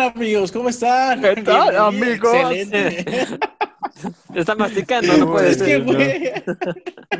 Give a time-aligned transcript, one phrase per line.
[0.00, 0.52] tal, amigos?
[0.52, 1.20] ¿Cómo están?
[1.20, 2.34] ¿Qué tal, amigos?
[2.34, 3.38] Excelente.
[4.34, 5.82] Está masticando, no puede es que, ser.
[5.82, 6.32] güey.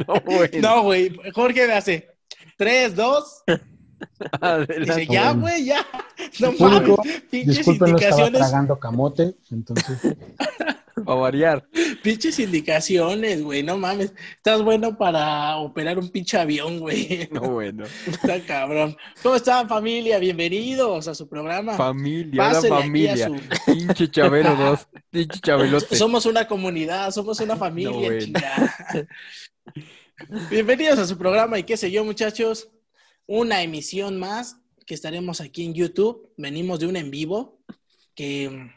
[0.07, 0.51] No, güey.
[0.61, 1.21] No, güey.
[1.35, 2.09] Jorge me hace.
[2.57, 3.43] Tres, dos.
[4.41, 4.81] Adelante.
[4.81, 5.87] Dice, ya, güey, ya.
[6.41, 7.21] No Público, mames.
[7.31, 8.41] Pinches Disculpen, no estaba indicaciones.
[8.41, 9.99] tragando camote, entonces
[11.05, 11.67] Para variar.
[12.03, 13.63] Pinches indicaciones, güey.
[13.63, 14.13] No mames.
[14.37, 17.27] Estás bueno para operar un pinche avión, güey.
[17.33, 17.85] No, bueno.
[18.07, 18.95] Está cabrón.
[19.23, 20.19] ¿Cómo están, familia?
[20.19, 21.75] Bienvenidos a su programa.
[21.75, 23.27] Familia, la Pásenle aquí a familia.
[23.29, 24.89] su- Pinche Chabelo 2.
[25.11, 25.97] Pinche Chabelote.
[25.97, 27.91] Somos una comunidad, somos una familia.
[27.93, 28.41] No, bueno.
[30.51, 32.69] Bienvenidos a su programa y qué sé yo, muchachos.
[33.33, 34.57] Una emisión más
[34.89, 36.35] que estaremos aquí en YouTube.
[36.37, 37.63] Venimos de un en vivo
[38.17, 38.73] que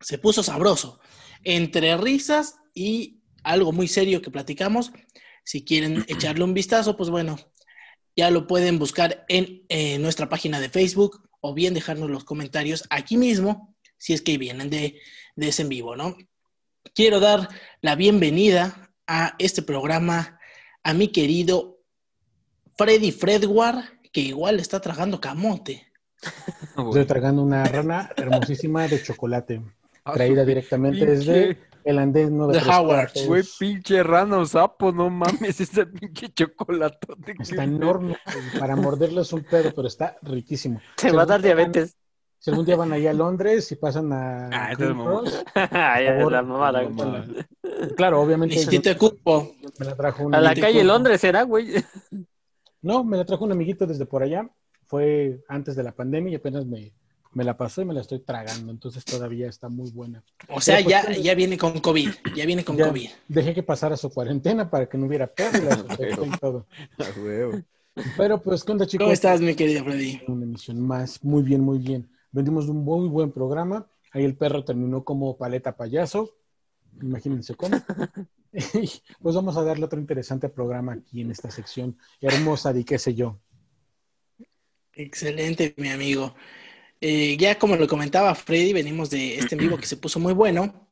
[0.00, 1.00] se puso sabroso.
[1.42, 4.90] Entre risas y algo muy serio que platicamos.
[5.44, 7.36] Si quieren echarle un vistazo, pues bueno,
[8.16, 12.84] ya lo pueden buscar en eh, nuestra página de Facebook o bien dejarnos los comentarios
[12.88, 14.98] aquí mismo si es que vienen de,
[15.36, 16.16] de ese en vivo, ¿no?
[16.94, 17.50] Quiero dar
[17.82, 20.40] la bienvenida a este programa
[20.82, 21.73] a mi querido
[22.76, 25.86] Freddy Fredward, que igual está tragando camote.
[26.76, 29.62] No, estoy tragando una rana hermosísima de chocolate,
[30.04, 33.10] Ah, traída directamente pinche- desde el andén 9 De Howard.
[33.26, 37.34] Güey, pinche rana o sapo, no mames, ese pinche chocolatote.
[37.40, 38.16] Está enorme,
[38.58, 40.80] para morderlo es un pedo, pero está riquísimo.
[40.96, 41.96] Te va a dar diabetes.
[42.38, 44.76] Si algún día van allá a Londres y pasan a Ah, es.
[44.78, 46.82] Cross, Ay, favor, la mamada.
[46.82, 47.24] no,
[47.96, 49.54] claro, obviamente Cupo.
[49.78, 51.72] me la trajo un A la calle Londres será, güey.
[52.84, 54.46] No, me la trajo un amiguito desde por allá.
[54.84, 56.92] Fue antes de la pandemia y apenas me,
[57.32, 58.70] me la pasó y me la estoy tragando.
[58.70, 60.22] Entonces todavía está muy buena.
[60.50, 62.10] O sea, ya, pues, ya viene con COVID.
[62.36, 63.08] Ya viene con Ya COVID.
[63.26, 66.66] Dejé que pasara su cuarentena para que no hubiera pérdidas y todo.
[68.18, 69.04] Pero pues, ¿qué onda, chicos?
[69.06, 70.20] ¿Cómo estás, mi querido Freddy?
[70.28, 71.24] Una emisión más.
[71.24, 72.10] Muy bien, muy bien.
[72.32, 73.86] Vendimos un muy buen programa.
[74.12, 76.36] Ahí el perro terminó como paleta payaso.
[77.00, 77.78] Imagínense cómo.
[79.20, 83.14] Pues vamos a darle otro interesante programa aquí en esta sección hermosa de qué sé
[83.14, 83.40] yo.
[84.92, 86.34] Excelente, mi amigo.
[87.00, 90.32] Eh, ya como lo comentaba Freddy, venimos de este en vivo que se puso muy
[90.32, 90.88] bueno.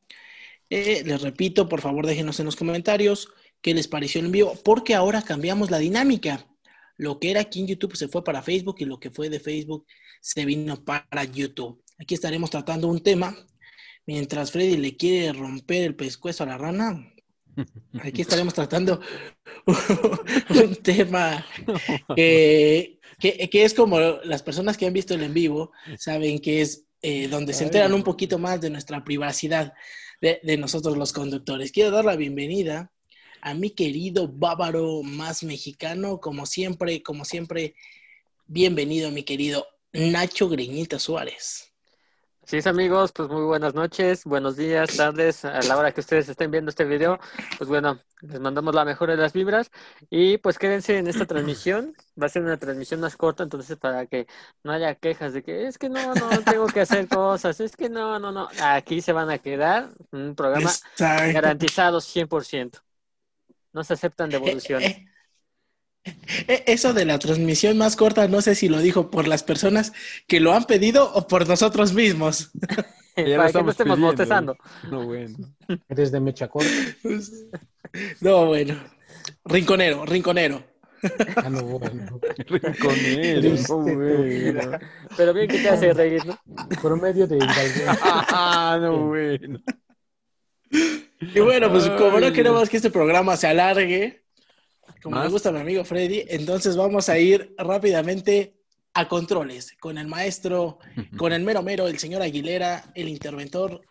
[0.69, 3.29] Eh, les repito, por favor, déjenos en los comentarios
[3.61, 6.45] qué les pareció el en vivo, porque ahora cambiamos la dinámica.
[6.97, 9.39] Lo que era aquí en YouTube se fue para Facebook y lo que fue de
[9.39, 9.85] Facebook
[10.19, 11.81] se vino para YouTube.
[11.97, 13.35] Aquí estaremos tratando un tema.
[14.05, 17.12] Mientras Freddy le quiere romper el pescuezo a la rana,
[18.01, 18.99] aquí estaremos tratando
[20.49, 21.45] un tema
[22.15, 26.61] que, que- que es como las personas que han visto el en vivo saben que
[26.61, 29.73] es eh, donde se enteran un poquito más de nuestra privacidad
[30.21, 31.71] de, de nosotros los conductores.
[31.73, 32.91] Quiero dar la bienvenida
[33.41, 37.75] a mi querido bávaro más mexicano, como siempre, como siempre,
[38.47, 41.72] bienvenido mi querido Nacho Greñita Suárez.
[42.51, 46.51] Es, amigos, pues muy buenas noches, buenos días, tardes, a la hora que ustedes estén
[46.51, 47.19] viendo este video,
[47.57, 49.71] pues bueno, les mandamos la mejor de las vibras
[50.09, 54.05] y pues quédense en esta transmisión, va a ser una transmisión más corta, entonces para
[54.05, 54.27] que
[54.63, 57.89] no haya quejas de que es que no, no, tengo que hacer cosas, es que
[57.89, 61.33] no, no, no, aquí se van a quedar, un programa Exacto.
[61.33, 62.81] garantizado 100%,
[63.71, 65.12] no se aceptan devoluciones.
[66.05, 69.93] Eh, Eso de la transmisión más corta, no sé si lo dijo por las personas
[70.27, 72.51] que lo han pedido o por nosotros mismos.
[72.67, 74.57] para Ya lo que no estamos estemos pidiendo, bostezando.
[74.89, 75.37] No, bueno.
[75.87, 76.71] Eres de mecha corta.
[78.21, 78.75] No, bueno.
[79.45, 80.63] Rinconero, rinconero.
[81.35, 82.19] Ah, no, bueno.
[82.47, 83.55] Rinconero.
[83.55, 84.79] Tu bueno.
[85.15, 86.39] Pero bien que te hace reír, ¿no?
[86.81, 87.39] Promedio de.
[88.01, 89.59] Ah, no, bueno.
[90.71, 94.22] Y bueno, pues como no queremos que este programa se alargue,
[95.03, 95.25] como ¿Más?
[95.25, 98.55] le gusta mi amigo Freddy, entonces vamos a ir rápidamente
[98.93, 100.79] a controles con el maestro,
[101.17, 103.81] con el mero mero, el señor Aguilera, el interventor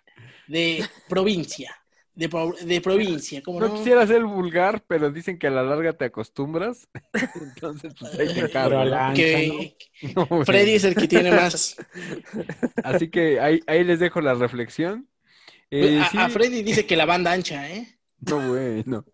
[0.48, 1.76] de provincia.
[2.14, 3.75] De, pro- de provincia, como No no?
[3.75, 6.87] quisiera ser vulgar, pero dicen que a la larga te acostumbras.
[7.40, 8.58] Entonces, pues ahí te
[8.94, 9.76] ancha, que
[10.14, 10.44] ¿no?
[10.44, 11.75] Freddy es el que tiene más.
[12.84, 15.08] Así que ahí, ahí les dejo la reflexión.
[15.70, 17.91] Eh, a, sí, a Freddy dice que la banda ancha, ¿eh?
[18.24, 19.04] No bueno,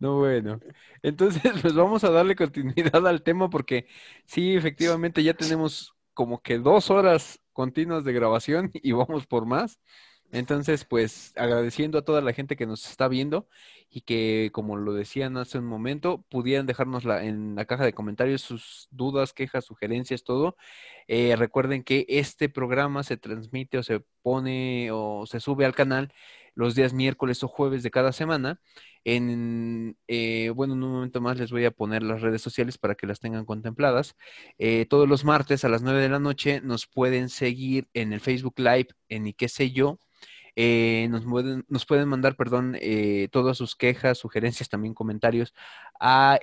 [0.00, 0.60] no bueno.
[1.02, 3.86] Entonces, pues vamos a darle continuidad al tema porque
[4.26, 9.78] sí, efectivamente ya tenemos como que dos horas continuas de grabación y vamos por más.
[10.32, 13.48] Entonces, pues agradeciendo a toda la gente que nos está viendo
[13.90, 17.92] y que, como lo decían hace un momento, pudieran dejarnos la- en la caja de
[17.94, 20.56] comentarios sus dudas, quejas, sugerencias, todo.
[21.08, 26.12] Eh, recuerden que este programa se transmite o se pone o se sube al canal
[26.56, 28.60] los días miércoles o jueves de cada semana.
[29.04, 32.96] En, eh, bueno, en un momento más les voy a poner las redes sociales para
[32.96, 34.16] que las tengan contempladas.
[34.58, 38.20] Eh, todos los martes a las 9 de la noche nos pueden seguir en el
[38.20, 40.00] Facebook Live en y qué sé yo.
[40.58, 42.76] Eh, nos, pueden, mandar, perdón,
[43.30, 45.52] todas sus quejas, sugerencias, también comentarios
[46.00, 46.38] a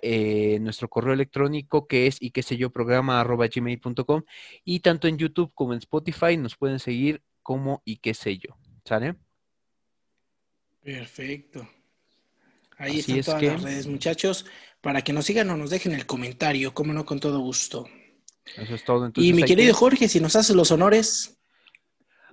[0.62, 4.24] nuestro correo electrónico que es y qué sé yo programa arroba gmail.com
[4.63, 8.56] y tanto en YouTube como en Spotify nos pueden seguir como y qué sé yo.
[8.86, 9.16] ¿Sale?
[10.83, 11.68] Perfecto.
[12.77, 14.45] Ahí están todas las redes, muchachos,
[14.81, 17.88] para que nos sigan o nos dejen el comentario, como no, con todo gusto.
[18.57, 19.12] Eso es todo.
[19.15, 21.38] y mi querido Jorge, si nos hace los honores.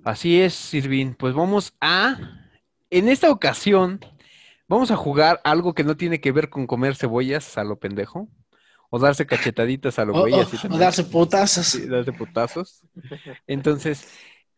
[0.02, 1.14] Así es, Sirvin.
[1.14, 2.18] Pues vamos a,
[2.90, 4.00] en esta ocasión,
[4.66, 8.28] vamos a jugar algo que no tiene que ver con comer cebollas a lo pendejo.
[8.92, 10.34] O darse cachetaditas a lo güey.
[10.34, 11.66] o, darse putazos.
[11.66, 12.82] Sí, darse putazos.
[13.46, 14.08] Entonces,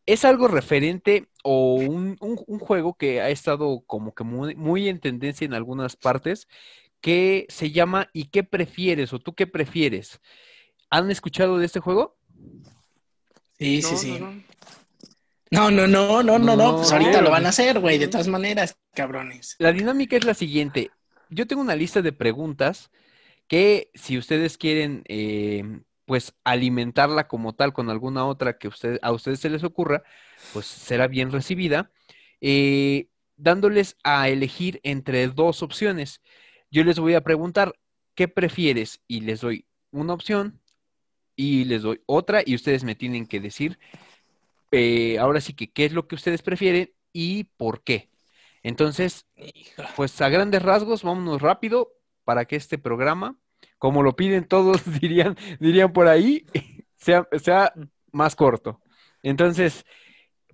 [0.06, 5.44] es algo referente o un, juego que ha estado como que muy, muy, en tendencia
[5.44, 6.48] en algunas partes,
[7.00, 9.12] que se llama ¿Y qué prefieres?
[9.12, 10.20] o tú qué prefieres.
[10.90, 12.16] ¿Han escuchado de este juego?
[13.58, 14.18] Sí, sí, sí.
[15.50, 18.28] No, no, no, no, no, no, pues ahorita lo van a hacer, güey, de todas
[18.28, 19.56] maneras, cabrones.
[19.58, 20.90] La dinámica es la siguiente.
[21.28, 22.90] Yo tengo una lista de preguntas
[23.48, 25.62] que si ustedes quieren eh,
[26.12, 30.02] pues alimentarla como tal con alguna otra que usted, a ustedes se les ocurra,
[30.52, 31.90] pues será bien recibida,
[32.42, 36.20] eh, dándoles a elegir entre dos opciones.
[36.70, 37.72] Yo les voy a preguntar,
[38.14, 39.00] ¿qué prefieres?
[39.08, 40.60] Y les doy una opción
[41.34, 43.78] y les doy otra y ustedes me tienen que decir,
[44.70, 48.10] eh, ahora sí que, ¿qué es lo que ustedes prefieren y por qué?
[48.62, 49.24] Entonces,
[49.96, 51.94] pues a grandes rasgos, vámonos rápido
[52.24, 53.38] para que este programa
[53.82, 56.46] como lo piden todos, dirían, dirían por ahí,
[56.96, 57.72] sea, sea
[58.12, 58.80] más corto.
[59.24, 59.84] Entonces,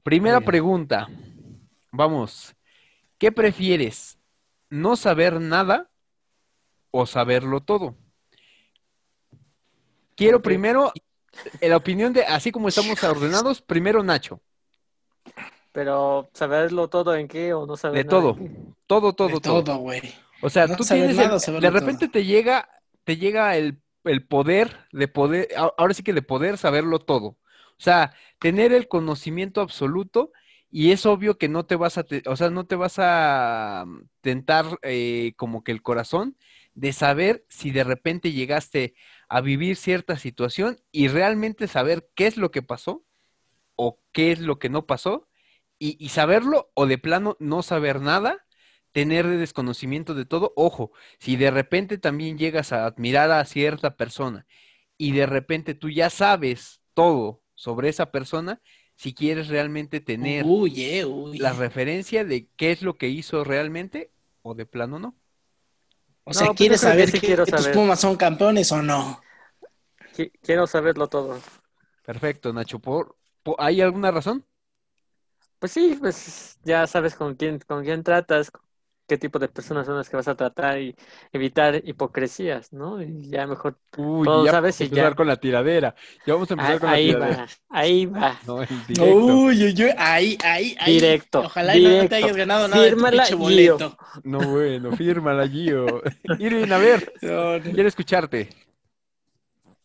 [0.02, 1.08] primera pregunta.
[1.92, 2.56] Vamos,
[3.18, 4.18] ¿qué prefieres?
[4.70, 5.90] ¿No saber nada
[6.90, 7.96] o saberlo todo?
[10.16, 10.90] Quiero primero
[11.60, 14.40] la opinión de, así como estamos ordenados, primero Nacho.
[15.72, 18.38] Pero saberlo todo en qué o no saber De todo,
[18.86, 19.76] todo, todo, de todo.
[19.76, 20.14] güey.
[20.40, 22.66] O sea, tú tienes, de repente te llega
[23.08, 23.80] te llega el,
[24.28, 27.28] poder de poder, ahora sí que de poder saberlo todo.
[27.28, 27.38] O
[27.78, 30.30] sea, tener el conocimiento absoluto
[30.70, 33.86] y es obvio que no te vas a, o sea, no te vas a
[34.20, 36.36] tentar eh, como que el corazón
[36.74, 38.94] de saber si de repente llegaste
[39.30, 43.06] a vivir cierta situación y realmente saber qué es lo que pasó
[43.74, 45.30] o qué es lo que no pasó
[45.78, 48.44] y saberlo o de plano no saber nada
[48.92, 50.52] tener desconocimiento de todo.
[50.56, 54.46] Ojo, si de repente también llegas a admirar a cierta persona
[54.96, 58.60] y de repente tú ya sabes todo sobre esa persona,
[58.96, 61.04] si quieres realmente tener eh,
[61.34, 64.10] la referencia de qué es lo que hizo realmente
[64.42, 65.14] o de plano no.
[66.24, 69.20] O sea, pues ¿quieres saber si tus Pumas son campeones o no?
[70.42, 71.40] Quiero saberlo todo.
[72.04, 72.80] Perfecto, Nacho.
[72.80, 73.16] ¿Por,
[73.58, 74.44] ¿Hay alguna razón?
[75.58, 78.50] Pues sí, pues ya sabes con quién, con quién tratas,
[79.08, 80.94] qué tipo de personas son las que vas a tratar y
[81.32, 83.02] evitar hipocresías, ¿no?
[83.02, 85.94] Y ya mejor Uy, todo ya sabes y empezar con la tiradera.
[86.26, 87.44] Ya vamos a empezar ahí, con la tiradera.
[87.46, 88.38] Va, ahí va.
[88.46, 89.16] No, directo.
[89.16, 90.94] Uy, uy, uy, ahí, ahí, ahí.
[90.94, 91.40] Directo.
[91.40, 92.02] Ojalá directo.
[92.02, 93.96] no te hayas ganado nada fírmala, de tu boleto.
[94.24, 96.02] No, bueno, fírmala, Gio.
[96.38, 98.50] Irving, a ver, quiero escucharte.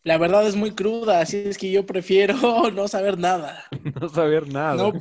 [0.02, 3.64] La verdad es muy cruda, así es que yo prefiero no saber nada.
[3.98, 4.74] No saber nada.
[4.74, 4.92] No,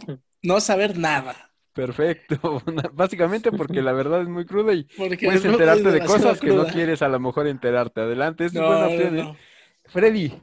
[0.42, 1.53] no saber nada.
[1.74, 2.62] Perfecto,
[2.94, 7.02] básicamente porque la verdad es muy cruda y puedes enterarte de cosas que no quieres
[7.02, 8.02] a lo mejor enterarte.
[8.02, 9.20] Adelante, es buena opción.
[9.20, 9.38] ¿eh?
[9.86, 10.34] Freddy.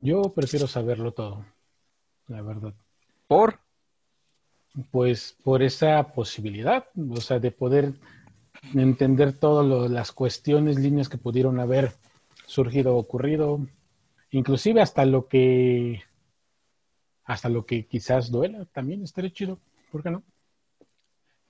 [0.00, 1.46] Yo prefiero saberlo todo,
[2.26, 2.74] la verdad.
[3.28, 3.60] ¿Por?
[4.90, 7.92] Pues por esa posibilidad, o sea, de poder
[8.74, 11.92] entender todas las cuestiones, líneas que pudieron haber
[12.46, 13.60] surgido o ocurrido,
[14.30, 16.02] inclusive hasta lo que
[17.24, 19.60] hasta lo que quizás duela, también estaría chido.
[19.92, 20.24] ¿Por qué no?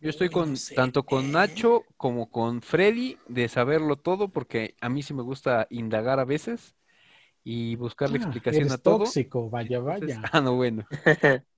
[0.00, 5.04] Yo estoy con tanto con Nacho como con Freddy de saberlo todo porque a mí
[5.04, 6.74] sí me gusta indagar a veces
[7.44, 8.98] y buscar la ah, explicación a todo.
[8.98, 10.20] tóxico, vaya, vaya.
[10.32, 10.84] ah, no, bueno.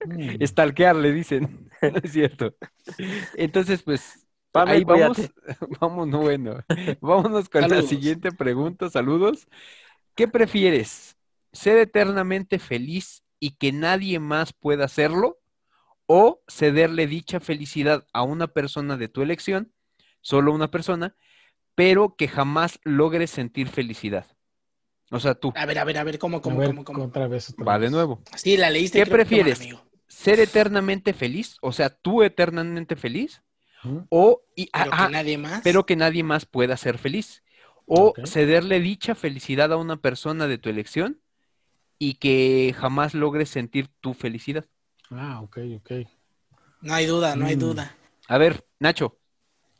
[0.04, 0.42] Mm.
[0.42, 1.70] Estalquear, le dicen.
[1.82, 2.54] no es cierto.
[3.34, 5.18] Entonces, pues, ahí vamos.
[5.80, 6.62] Vamos, no, bueno.
[7.00, 8.90] Vámonos con la siguiente pregunta.
[8.90, 9.48] Saludos.
[10.14, 11.16] ¿Qué prefieres?
[11.52, 15.38] ¿Ser eternamente feliz y que nadie más pueda hacerlo?
[16.06, 19.72] O cederle dicha felicidad a una persona de tu elección,
[20.20, 21.16] solo una persona,
[21.74, 24.26] pero que jamás logres sentir felicidad.
[25.10, 25.52] O sea, tú.
[25.54, 27.04] A ver, a ver, a ver, ¿cómo, cómo, ver, cómo, cómo?
[27.04, 27.50] otra vez.
[27.50, 28.22] otra Va de nuevo.
[28.36, 28.98] Sí, la leíste.
[28.98, 29.60] ¿Qué creo que prefieres?
[29.60, 29.82] mal.
[30.08, 31.56] ¿Ser eternamente feliz?
[31.60, 33.42] O sea, tú eternamente feliz.
[34.08, 35.60] O, y, Pero ah, que nadie más.
[35.62, 37.42] pero que nadie más pueda ser feliz.
[37.86, 41.20] O cederle dicha felicidad a una persona de tu elección
[41.98, 44.64] y que jamás logres sentir tu felicidad.
[45.10, 45.90] Ah, ok, ok.
[46.82, 47.60] No hay duda, no hay Mm.
[47.60, 47.94] duda.
[48.28, 49.18] A ver, Nacho,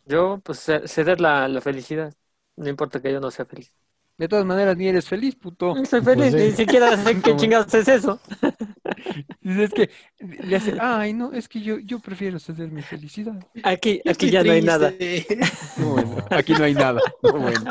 [0.07, 2.13] Yo, pues, ce- ceder la, la felicidad.
[2.57, 3.73] No importa que yo no sea feliz.
[4.17, 5.75] de todas maneras ni eres feliz, puto.
[5.75, 6.51] No soy feliz, Pues sí.
[6.51, 8.21] ni siquiera sé qué chingados es eso.
[9.41, 9.91] Dices que
[10.21, 13.35] le hace, ay, no, es que yo, yo prefiero ceder mi felicidad.
[13.65, 14.93] Aquí, Yo aquí ya no hay nada.
[14.97, 15.39] triste.
[15.79, 17.01] No, bueno, aquí no hay nada.
[17.23, 17.71] No, bueno.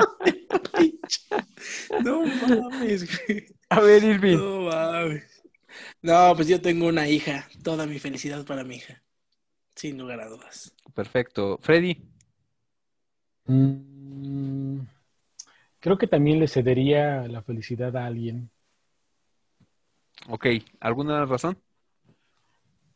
[2.04, 2.24] No
[2.70, 3.46] mames, güey.
[3.70, 4.38] A ver, Irving.
[4.38, 5.33] No mames.
[6.04, 7.48] No, pues yo tengo una hija.
[7.64, 9.02] Toda mi felicidad para mi hija.
[9.76, 10.74] Sin lugar a dudas.
[10.94, 11.58] Perfecto.
[11.62, 11.98] Freddy.
[13.46, 14.82] Mm,
[15.80, 18.50] creo que también le cedería la felicidad a alguien.
[20.30, 20.46] Ok,
[20.80, 21.58] ¿alguna razón?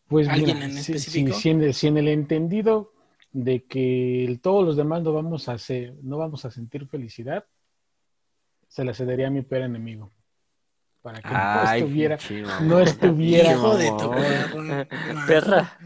[0.07, 1.33] Pues ¿Alguien mira, en si, si- específico?
[1.39, 2.93] si en el, si en el entendido
[3.33, 7.45] de que el- todos los demás no vamos a hacer, no vamos a sentir felicidad,
[8.69, 10.13] se la cedería a mi peor enemigo.
[11.07, 12.67] Para que no estuviera, mamón.
[12.67, 13.51] no estuviera.
[13.53, 14.11] Hijo de tu
[15.25, 15.79] perra.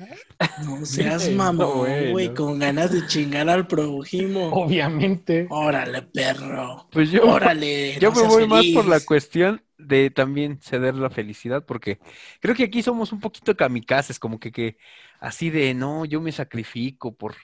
[0.66, 4.50] No seas mamón, güey, con ganas de chingar al prójimo.
[4.52, 5.46] Obviamente.
[5.52, 6.88] Órale, perro.
[6.92, 7.94] Pues yo, Órale.
[8.00, 12.00] yo no me voy más por la cuestión de también ceder la felicidad, porque
[12.40, 14.78] creo que aquí somos un poquito kamikazes, como que, que
[15.20, 17.36] así de, no, yo me sacrifico por,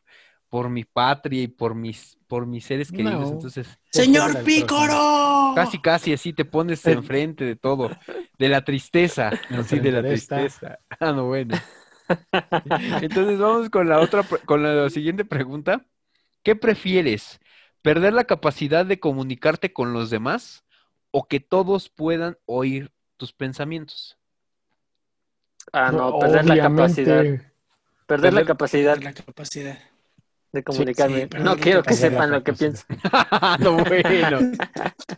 [0.50, 3.22] por mi patria y por mis, por mis seres queridos.
[3.22, 3.34] No.
[3.34, 5.52] Entonces, ¡Señor Pícoro!
[5.56, 7.90] casi, casi así te pones enfrente de todo,
[8.38, 10.80] de la tristeza, así de la tristeza.
[11.00, 11.56] Ah, no, bueno.
[13.02, 15.86] Entonces vamos con la otra, con la siguiente pregunta.
[16.44, 17.40] ¿Qué prefieres?
[17.82, 20.64] ¿Perder la capacidad de comunicarte con los demás
[21.12, 24.18] o que todos puedan oír tus pensamientos?
[25.74, 27.24] Ah, no, perder la capacidad.
[28.06, 29.78] Perder la Perder- capacidad La capacidad.
[30.58, 31.22] De comunicarme.
[31.32, 32.84] sí, no quiero que sepan lo que pienso.
[33.60, 34.52] no, bueno.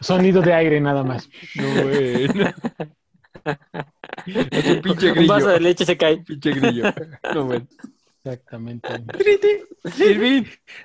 [0.02, 1.30] Sonido de aire nada más.
[1.56, 2.54] No, bueno.
[4.26, 6.18] Es un pinche Un vaso de leche se cae.
[6.18, 6.94] Pinche grillo.
[7.34, 7.68] No, bueno.
[8.24, 8.90] Exactamente.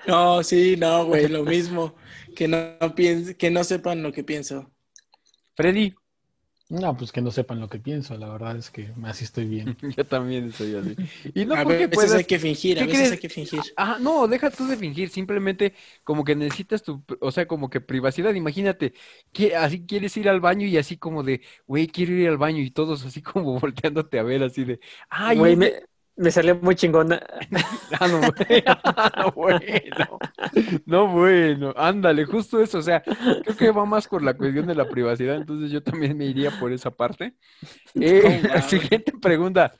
[0.06, 1.96] No, sí, no, güey, lo mismo.
[2.36, 4.70] Que no, piense, que no sepan lo que pienso.
[5.56, 5.94] Freddy.
[6.68, 8.16] No, pues que no sepan lo que pienso.
[8.16, 9.76] La verdad es que así estoy bien.
[9.96, 10.96] Yo también estoy así.
[11.34, 13.12] Y no a porque veces hay que fingir, a ¿Qué veces crees?
[13.12, 13.60] hay que fingir.
[13.76, 17.80] Ah, no, deja tú de fingir, simplemente como que necesitas tu, o sea, como que
[17.80, 18.94] privacidad, imagínate,
[19.32, 22.60] que así quieres ir al baño y así como de, güey, quiero ir al baño
[22.60, 24.80] y todos así como volteándote a ver así de,
[25.10, 25.72] ay, Güey, me,
[26.16, 27.20] me salió muy chingona.
[28.00, 30.18] ah, no, no, bueno,
[30.86, 34.74] no, bueno, ándale, justo eso, o sea, creo que va más por la cuestión de
[34.74, 37.34] la privacidad, entonces yo también me iría por esa parte.
[37.94, 39.74] Eh, siguiente pregunta,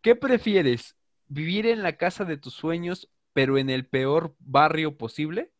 [0.00, 0.96] ¿qué prefieres?
[1.28, 5.52] ¿Vivir en la casa de tus sueños, pero en el peor barrio posible?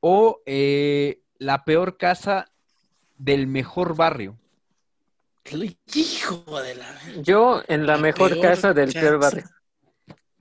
[0.00, 2.52] ¿O eh, la peor casa
[3.16, 4.38] del mejor barrio?
[5.94, 6.86] Hijo de la.
[7.22, 9.36] Yo en la, La mejor peor casa del peor casa.
[9.36, 9.44] barrio.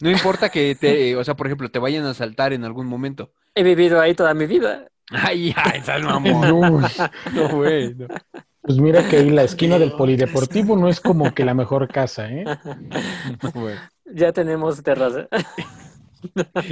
[0.01, 3.31] No importa que te, o sea, por ejemplo, te vayan a asaltar en algún momento.
[3.53, 4.87] He vivido ahí toda mi vida.
[5.09, 6.81] Ay, ay, esa mamón.
[7.33, 8.07] No, bueno.
[8.61, 12.27] pues mira que ahí la esquina del polideportivo no es como que la mejor casa,
[12.29, 12.43] ¿eh?
[13.41, 13.79] No, bueno.
[14.05, 15.27] Ya tenemos terraza.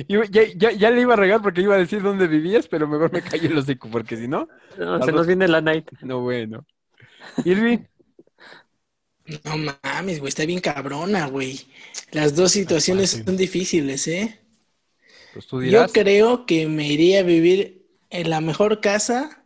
[0.08, 0.24] Ya,
[0.56, 3.22] ya, ya le iba a regar porque iba a decir dónde vivías, pero mejor me
[3.22, 4.48] callo el hocico, porque si no,
[4.80, 5.92] No, se nos viene la night.
[6.02, 6.66] no, bueno.
[7.46, 7.80] Irving,
[9.26, 11.62] No mames, güey, está bien cabrona, güey.
[12.12, 14.40] Las dos situaciones son difíciles, ¿eh?
[15.32, 19.44] pues tú Yo creo que me iría a vivir en la mejor casa,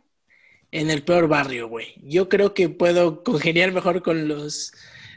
[0.72, 1.94] en el peor barrio, güey.
[2.02, 4.72] Yo creo que puedo congeniar mejor con los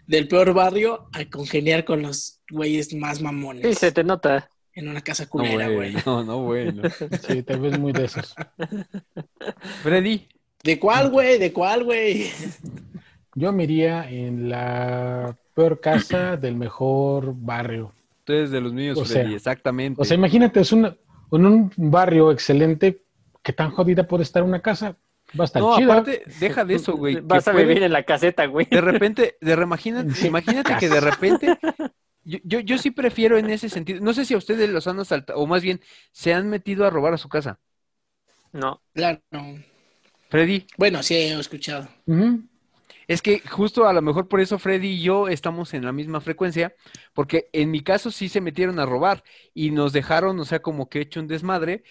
[0.08, 3.64] del peor barrio a congeniar con los güeyes más mamones.
[3.68, 4.50] Sí, se te nota.
[4.74, 5.94] En una casa No, culera, güey.
[5.94, 6.84] bueno, no, bueno.
[7.28, 8.40] Sí, te ves muy de esos.
[9.82, 10.28] Freddy,
[10.64, 11.38] ¿De cuál, güey?
[11.40, 12.32] ¿De cuál, güey?
[13.36, 17.94] Yo me iría en la peor casa del mejor barrio.
[18.24, 20.02] tú eres de los míos, O Freddy, sea, exactamente.
[20.02, 20.96] O sea, imagínate, es una,
[21.32, 23.04] en un barrio excelente,
[23.44, 24.98] ¿qué tan jodida puede estar una casa?
[25.40, 25.94] Va a estar no, chida.
[25.94, 27.16] aparte, deja de eso, güey.
[27.16, 28.68] que Vas a puede- vivir en la caseta, güey.
[28.70, 30.28] De repente, de re- imagínate, Sí.
[30.28, 31.58] imagínate que de repente,
[32.26, 35.00] yo, yo, yo sí prefiero en ese sentido, no sé si a ustedes los han
[35.00, 35.80] asaltado, o más bien,
[36.12, 37.60] se han metido a robar a su casa.
[38.52, 38.82] No.
[38.94, 39.22] Claro.
[40.30, 41.88] Freddy, Bueno, sí, he escuchado.
[42.06, 42.42] Ujú.
[43.14, 46.22] Es que justo a lo mejor por eso Freddy y yo estamos en la misma
[46.22, 46.76] frecuencia,
[47.14, 50.90] porque en mi caso sí se metieron a robar y nos dejaron, o sea, como
[50.90, 51.84] que hecho un desmadre.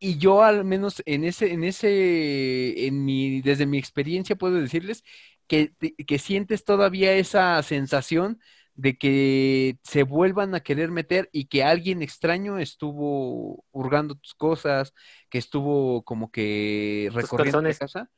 [0.00, 5.04] y yo al menos en ese, en ese, en mi, desde mi experiencia puedo decirles
[5.48, 5.74] que,
[6.06, 8.40] que sientes todavía esa sensación
[8.74, 14.94] de que se vuelvan a querer meter y que alguien extraño estuvo hurgando tus cosas,
[15.30, 17.78] que estuvo como que recorriendo calzones.
[17.78, 18.10] casa.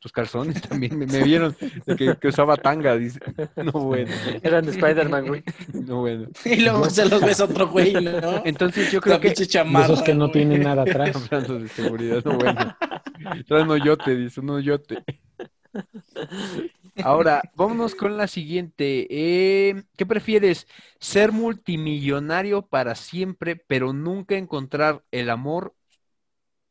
[0.00, 3.20] Tus calzones también me, me vieron de que, que usaba tanga, dice.
[3.56, 5.44] No bueno, Eran de Spider-Man, güey.
[5.72, 6.28] no bueno.
[6.44, 8.42] Y luego se los ves otro güey, ¿no?
[8.44, 9.28] Entonces yo creo La que
[9.68, 10.32] De esos que no güey.
[10.32, 11.14] tienen nada atrás.
[11.14, 12.74] hablando de seguridad, no bueno.
[13.46, 15.04] Trae un hoyote, dice, un hoyote.
[17.02, 19.06] Ahora, vámonos con la siguiente.
[19.10, 20.66] Eh, ¿qué prefieres?
[20.98, 25.74] ¿Ser multimillonario para siempre, pero nunca encontrar el amor?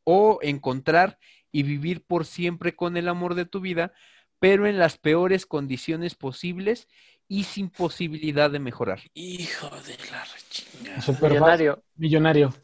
[0.04, 1.18] ¿O encontrar
[1.52, 3.92] y vivir por siempre con el amor de tu vida,
[4.38, 6.88] pero en las peores condiciones posibles
[7.28, 9.00] y sin posibilidad de mejorar?
[9.14, 11.00] Hijo de la rechingada.
[11.00, 11.40] Súper fácil.
[11.40, 11.82] Millonario.
[11.96, 12.54] Millonario.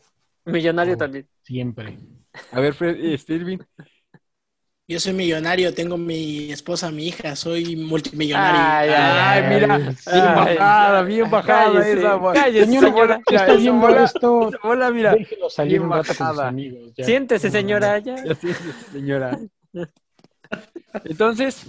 [0.45, 0.99] Millonario Oh.
[0.99, 1.28] también.
[1.43, 1.99] Siempre.
[2.52, 3.59] A ver, Fred, este, Irving.
[4.88, 8.61] Yo soy millonario, tengo mi esposa, mi hija, soy multimillonario.
[8.61, 10.57] Ay, Ay, mira, Ay, bien ay.
[10.57, 12.14] bajada, bien bajada Cállese, esa.
[12.14, 12.40] bola.
[12.40, 13.21] cállese, Señora, señora.
[13.26, 14.50] ¿qué está viendo bola- esto?
[14.62, 15.14] bola, mira.
[15.14, 16.49] Déjelo salir bien un rato con sus bajada.
[16.49, 16.93] amigos.
[16.97, 17.05] ya.
[17.05, 18.14] Siéntese, señora, ya.
[18.25, 18.49] Ya sí,
[18.93, 19.40] señora.
[21.05, 21.66] Entonces,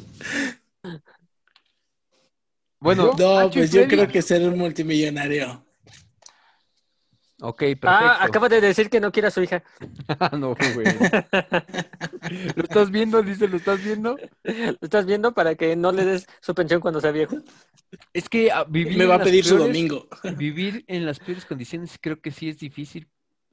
[2.80, 5.66] bueno, No, pues yo creo que ser un multimillonario.
[7.39, 7.88] Ok, perfecto.
[7.88, 9.63] Ah, acaba de decir que no quiere a su hija.
[10.39, 10.86] no, güey.
[12.56, 13.22] ¿Lo estás viendo?
[13.22, 14.17] Dice, ¿lo estás viendo?
[14.44, 17.38] ¿Lo estás viendo para que no le des su pensión cuando sea viejo?
[18.13, 20.08] Es que ah, vivir Me en va a las pedir su peores- domingo.
[20.38, 23.08] Vivir en las peores condiciones creo que sí es difícil,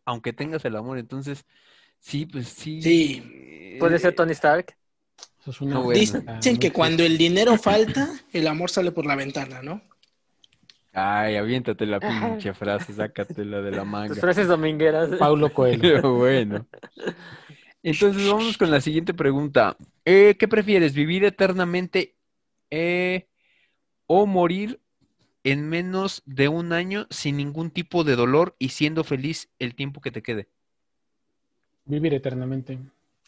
[0.07, 0.99] aunque tengas el amor.
[0.99, 1.45] Entonces,
[1.99, 2.81] sí, pues sí.
[2.81, 3.77] Sí.
[3.79, 4.77] Puede ser Tony Stark.
[5.43, 6.01] Eso es una No, bueno.
[6.01, 9.83] Dicen Ah, que muy cuando el dinero falta, el amor sale por la ventana, ¿no?
[10.97, 14.15] Ay, aviéntate la pinche frase, sácatela de la Tus manga.
[14.15, 15.11] frases domingueras.
[15.19, 16.01] Paulo Coelho.
[16.19, 16.67] Bueno.
[17.83, 19.77] Entonces vamos con la siguiente pregunta.
[20.05, 22.15] Eh, ¿qué prefieres, vivir eternamente
[22.71, 23.27] eh,
[24.07, 24.81] o morir
[25.43, 30.01] en menos de un año sin ningún tipo de dolor y siendo feliz el tiempo
[30.01, 30.49] que te quede?
[31.87, 32.79] Vivir eternamente.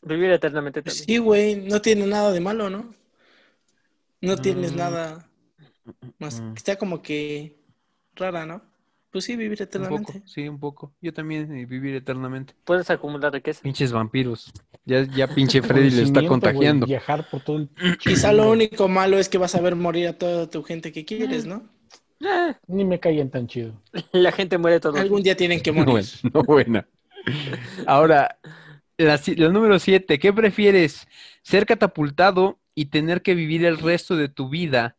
[0.02, 1.04] Vivir eternamente también.
[1.04, 2.94] Sí, güey, no tiene nada de malo, ¿no?
[4.22, 4.76] No tienes Mm.
[4.76, 5.25] nada
[6.18, 6.40] más.
[6.40, 6.54] Mm.
[6.56, 7.58] Está como que
[8.14, 8.62] rara, ¿no?
[9.10, 10.22] Pues sí, vivir Un poco, eternamente.
[10.26, 10.92] sí, un poco.
[11.00, 12.54] Yo también eh, vivir eternamente.
[12.64, 13.62] Puedes acumular riqueza.
[13.62, 14.52] Pinches vampiros.
[14.84, 16.86] Ya, ya pinche Freddy le está contagiando.
[16.86, 17.70] viajar por todo el...
[17.98, 21.04] Quizá lo único malo es que vas a ver morir a toda tu gente que
[21.04, 21.68] quieres, ¿no?
[22.20, 23.80] Eh, Ni me caían tan chido.
[24.12, 25.92] la gente muere todos los Algún día tienen que morir.
[25.92, 26.88] Bueno, no buena.
[27.86, 28.38] Ahora,
[28.98, 31.06] la, la número siete, ¿qué prefieres?
[31.42, 34.95] ¿Ser catapultado y tener que vivir el resto de tu vida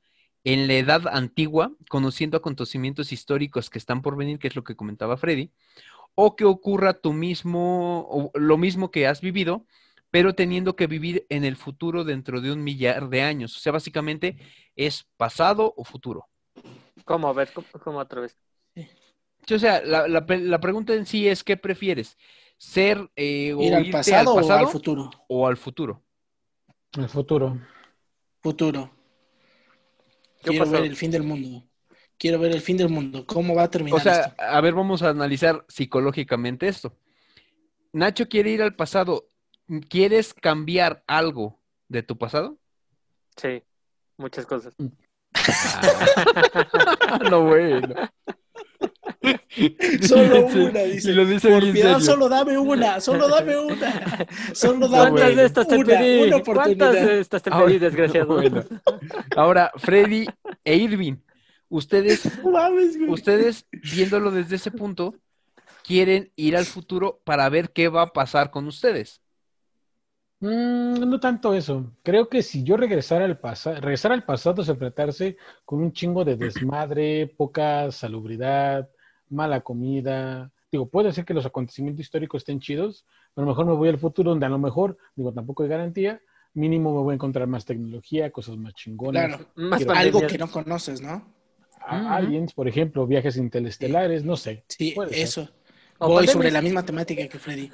[0.54, 4.78] en la edad antigua, conociendo acontecimientos históricos que están por venir, que es lo que
[4.78, 5.52] comentaba Freddy?
[6.16, 9.66] ¿O que ocurra tu mismo, o lo mismo que has vivido,
[10.10, 13.58] pero teniendo que vivir en el futuro dentro de un millar de años?
[13.58, 14.38] O sea, básicamente
[14.78, 16.30] es pasado o futuro.
[17.04, 17.28] ¿Cómo?
[17.28, 18.38] A ver, ¿cómo, cómo otra vez?
[19.46, 22.18] Sí, O sea, la, la pre- la pregunta en sí es, ¿qué prefieres?
[22.58, 25.10] ¿Ser eh, o ¿Ir al irte pasado, al pasado o al futuro?
[25.28, 26.02] o al futuro?
[26.98, 27.58] El futuro.
[28.42, 28.97] Futuro.
[30.48, 30.82] ¿Qué Quiero pasó?
[30.82, 31.64] ver el fin del mundo.
[32.18, 33.26] Quiero ver el fin del mundo.
[33.28, 34.42] ¿Cómo va a terminar O sea, esto?
[34.42, 36.96] a ver, vamos a analizar psicológicamente esto.
[37.94, 39.28] Nacho quiere ir al pasado.
[39.90, 42.58] ¿Quieres cambiar algo de tu pasado?
[43.36, 43.62] Sí,
[44.18, 44.74] muchas cosas.
[47.30, 48.10] no, bueno.
[50.08, 51.12] Solo una, dice.
[51.12, 52.00] y lo dice Por piedad, serio.
[52.02, 54.28] solo dame una, solo dame una.
[54.54, 56.24] Solo dame ¿Cuántas de estas te una, pedí?
[56.24, 56.92] una ¿Cuántas oportunidad.
[56.94, 58.36] de estas te Ahora- pedí, desgraciado?
[58.36, 58.64] Bueno.
[59.36, 60.26] Ahora, Freddy
[60.64, 61.16] e Irving,
[61.70, 65.16] ustedes mames, ustedes, viéndolo desde ese punto,
[65.84, 69.22] quieren ir al futuro para ver qué va a pasar con ustedes.
[70.40, 71.92] Mm, no tanto eso.
[72.04, 75.36] Creo que si yo regresara al pasado, regresar al pasado es enfrentarse
[75.66, 78.88] con un chingo de desmadre, poca salubridad,
[79.30, 80.52] mala comida.
[80.72, 83.90] Digo, puede ser que los acontecimientos históricos estén chidos, pero a lo mejor me voy
[83.90, 86.22] al futuro donde a lo mejor, digo, tampoco hay garantía,
[86.54, 89.28] mínimo me voy a encontrar más tecnología, cosas más chingonas.
[89.28, 91.34] Claro, Más Quiero- algo que no conoces, ¿no?
[91.80, 94.66] A- aliens, por ejemplo, viajes interestelares, no sé.
[94.68, 95.08] Sí, ser.
[95.14, 95.50] eso.
[96.00, 96.34] O Voy pandemias.
[96.34, 97.70] sobre la misma temática que Freddy.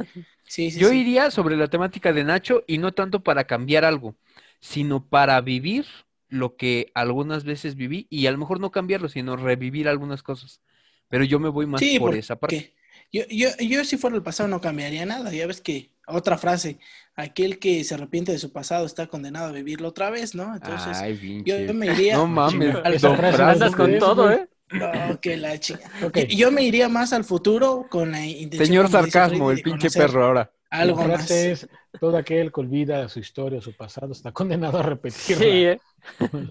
[0.45, 0.99] Sí, sí, Yo sí.
[0.99, 4.15] iría sobre la temática de Nacho y no tanto para cambiar algo,
[4.59, 5.85] sino para vivir
[6.29, 10.61] lo que algunas veces viví y a lo mejor no cambiarlo, sino revivir algunas cosas.
[11.09, 12.73] Pero yo me voy más Sí, por porque esa parte.
[13.11, 15.31] Yo, yo, yo si fuera el pasado no cambiaría nada.
[15.31, 16.79] Ya ves que otra frase,
[17.15, 20.55] aquel que se arrepiente de su pasado está condenado a vivirlo otra vez, ¿no?
[20.55, 22.15] Entonces, Ay, yo, me iría...
[22.15, 24.31] No mames, al- don con ¿Ves, todo?
[24.31, 24.47] ¿eh?
[24.71, 25.89] No, que la chica.
[26.01, 28.65] Yo, yo me iría más al futuro con la intención...
[28.65, 30.51] Señor sarcasmo, el pinche perro ahora.
[30.71, 31.15] Algo La más.
[31.17, 31.69] frase es,
[32.01, 35.43] todo aquel que olvida su historia o su pasado está condenado a repetirla.
[35.43, 35.79] Sí, ¿eh?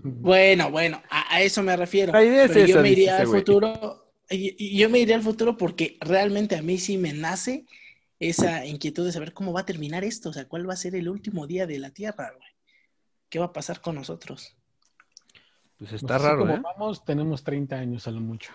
[0.05, 2.13] Bueno, bueno, a, a eso me refiero.
[2.13, 3.43] La idea es Pero yo me iría al güey.
[4.29, 4.41] Futuro.
[4.41, 7.65] y- y Yo me iría al futuro porque realmente a mí sí me nace
[8.21, 10.31] esa inquietud de saber cómo va a terminar esto.
[10.31, 12.49] O sea, cuál va a ser el último día de la Tierra, güey.
[13.29, 14.55] ¿Qué va a pasar con nosotros?
[15.79, 16.61] Pues Pues está raro, como ¿eh?
[16.63, 18.53] vamos, tenemos 30 años a lo mucho.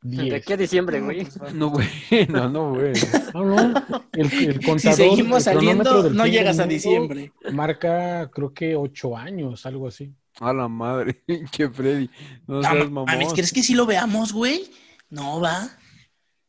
[0.00, 0.44] ¿De 10.
[0.46, 1.26] qué a diciembre, güey?
[1.54, 1.90] No, bueno,
[2.50, 2.94] no, bueno.
[3.34, 3.84] No, no.
[4.12, 7.32] El, el Si seguimos el saliendo, no llegas a diciembre.
[7.52, 10.14] Marca, creo que 8 años, algo así.
[10.40, 12.08] A la madre, pinche Freddy.
[12.46, 13.34] No No, seas mames, mamón.
[13.34, 14.70] ¿crees que sí lo veamos, güey?
[15.10, 15.70] No, va.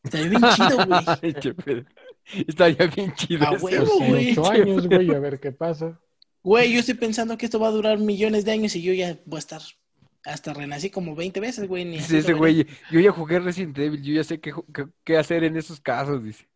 [0.04, 0.86] Estaría bien chido,
[1.65, 1.86] güey.
[2.47, 3.47] Estaría bien chido.
[3.47, 4.32] A huevo, güey.
[4.32, 5.99] 8 años, güey, a ver qué pasa.
[6.43, 9.17] Güey, yo estoy pensando que esto va a durar millones de años y yo ya
[9.25, 9.62] voy a estar.
[10.25, 11.86] Hasta renací como 20 veces, güey.
[11.86, 14.88] Ni Dice ese güey, yo ya jugué Resident Evil, yo ya sé qué, ju- qué-
[15.06, 16.47] qué hacer en esos casos, dice.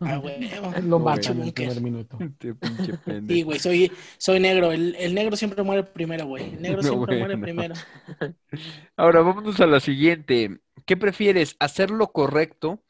[0.00, 0.72] Ah, huevo.
[0.82, 2.18] Lo No, matan en el primer minuto.
[2.20, 4.72] Este pinche Sí, güey, soy, soy negro.
[4.72, 6.54] El, el negro siempre muere primero, güey.
[6.54, 7.74] El negro No, siempre muere primero.
[8.96, 10.60] Ahora vámonos a la siguiente.
[10.84, 11.56] ¿Qué prefieres?
[11.58, 12.82] ¿Hacer lo correcto,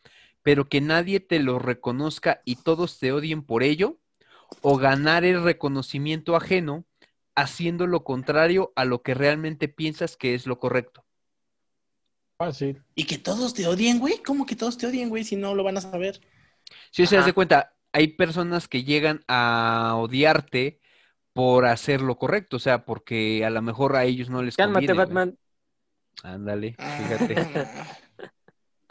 [0.42, 3.98] pero que nadie te lo reconozca y todos te odien por ello?
[4.60, 6.84] ¿O ganar el reconocimiento ajeno
[7.34, 11.04] haciendo lo contrario a lo que realmente piensas que es lo correcto?
[12.38, 12.82] Fácil.
[12.94, 14.22] Y que todos te odien, güey.
[14.22, 15.24] ¿Cómo que todos te odien, güey?
[15.24, 16.20] Si no lo van a saber.
[16.90, 20.80] Si se das de cuenta, hay personas que llegan a odiarte
[21.32, 24.86] por hacer lo correcto, o sea, porque a lo mejor a ellos no les Cálmate,
[24.86, 24.94] conviene.
[24.94, 25.06] güey.
[25.06, 25.38] Batman.
[26.22, 27.34] Ándale, Ah, fíjate.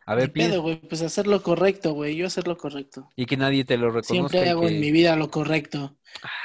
[0.08, 0.76] A ver, pedo, güey.
[0.88, 2.16] Pues hacer lo correcto, güey.
[2.16, 3.10] Yo hacer lo correcto.
[3.16, 4.14] Y que nadie te lo reconozca.
[4.30, 5.98] Siempre hago en mi vida lo correcto.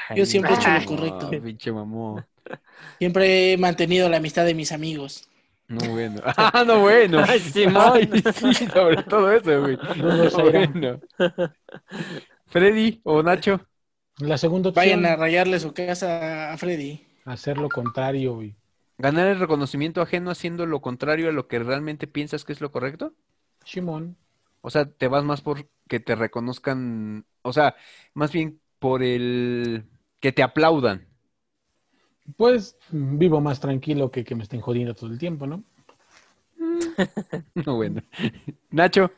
[0.08, 1.30] Ay, Yo siempre he hecho lo correcto.
[1.30, 2.24] Pinche mamón.
[2.98, 5.28] Siempre he mantenido la amistad de mis amigos.
[5.70, 6.20] No bueno.
[6.36, 7.24] Ah, no bueno.
[7.26, 7.92] Ay, Simón.
[7.94, 9.78] Ay, sí, sobre todo eso, güey.
[9.96, 11.00] No lo No bueno.
[12.46, 13.60] Freddy o Nacho.
[14.18, 17.04] La segunda opción, Vayan a rayarle su casa a Freddy.
[17.24, 18.42] hacer lo contrario.
[18.42, 18.56] Y...
[18.98, 22.70] ¿Ganar el reconocimiento ajeno haciendo lo contrario a lo que realmente piensas que es lo
[22.70, 23.14] correcto?
[23.64, 24.16] Shimon.
[24.62, 27.76] O sea, te vas más por que te reconozcan, o sea,
[28.14, 29.86] más bien por el
[30.20, 31.08] que te aplaudan.
[32.36, 35.64] Pues vivo más tranquilo que que me estén jodiendo todo el tiempo, ¿no?
[37.64, 38.02] No bueno.
[38.70, 39.10] Nacho,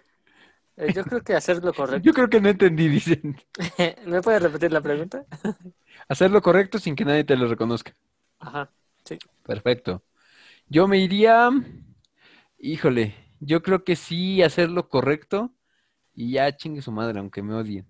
[0.77, 2.07] Eh, Yo creo que hacer lo correcto.
[2.07, 3.37] yo creo que no entendí, dicen.
[4.07, 5.27] ¿Me puedes repetir la pregunta?
[6.09, 7.97] Hacer lo correcto sin que nadie te lo reconozca.
[8.41, 8.71] Ajá.
[9.05, 9.23] Sí.
[9.45, 10.03] Perfecto.
[10.69, 11.51] Yo me iría,
[12.59, 15.53] híjole, yo creo que sí hacer lo correcto
[16.15, 17.87] y ya chingue su madre, aunque me odien.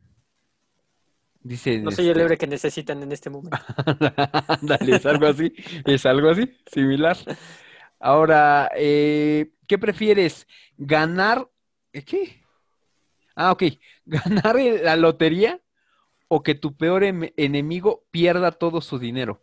[1.44, 3.58] Dice, No soy el este, héroe que necesitan en este momento.
[4.48, 5.52] Ándale, es algo así,
[5.84, 7.16] es algo así, similar.
[7.98, 10.46] Ahora, eh, ¿qué prefieres?
[10.76, 11.48] ¿Ganar?
[11.92, 12.42] ¿eh, ¿Qué?
[13.34, 13.62] Ah, ok.
[14.06, 15.60] ¿Ganar la lotería
[16.28, 19.42] o que tu peor em- enemigo pierda todo su dinero?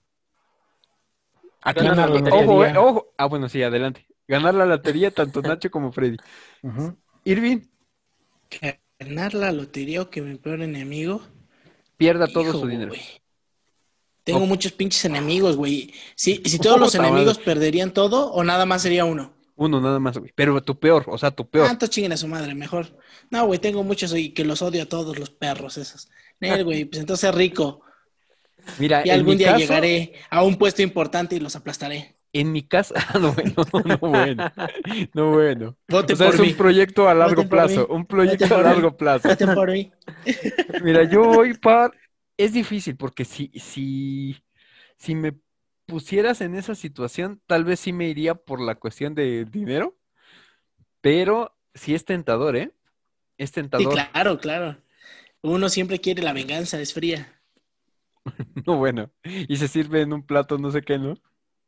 [1.61, 2.43] Aquí, la Ganar la lotería.
[2.43, 3.13] ojo, eh, ojo.
[3.17, 4.07] Ah, bueno, sí, adelante.
[4.27, 6.17] Ganar la lotería tanto Nacho como Freddy.
[6.63, 6.97] Ujú.
[7.25, 7.61] Irving,
[8.99, 11.21] Ganar la lotería o que mi peor enemigo.
[11.99, 12.93] Pierda todo su dinero.
[14.23, 15.93] Tengo muchos pinches enemigos, güey.
[16.15, 17.09] Si, si todos los madre.
[17.09, 19.33] enemigos perderían todo o nada más sería uno.
[19.55, 20.31] Uno nada más, güey.
[20.33, 21.67] Pero tu peor, o sea, tu peor.
[21.67, 22.97] Ah, entonces chinguen a su madre, mejor.
[23.29, 26.09] No, güey, tengo muchos y que los odio a todos los perros esos.
[26.39, 27.81] Nel, güey, pues entonces rico.
[28.77, 32.15] Mira, Y algún día caso, llegaré a un puesto importante y los aplastaré.
[32.33, 34.51] En mi casa, ah, no bueno, no bueno,
[35.13, 35.77] no bueno.
[35.87, 36.49] Voten O sea, por es mí.
[36.49, 38.77] un proyecto a largo Voten plazo, un proyecto Voten a mí.
[38.77, 39.37] largo plazo.
[39.37, 39.91] Voten por mí.
[40.79, 41.91] Mira, yo voy para...
[42.37, 44.41] Es difícil porque si, si,
[44.97, 45.33] si me
[45.87, 49.97] pusieras en esa situación, tal vez sí me iría por la cuestión de dinero,
[51.01, 52.73] pero sí es tentador, ¿eh?
[53.37, 53.89] Es Sí, tentador.
[53.89, 54.77] claro, claro.
[55.43, 57.41] Uno siempre quiere la venganza, es fría.
[58.65, 59.11] No, bueno.
[59.23, 61.15] Y se sirve en un plato, no sé qué, ¿no?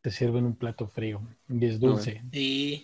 [0.02, 2.24] Te sirven un plato frío y es dulce.
[2.32, 2.84] Y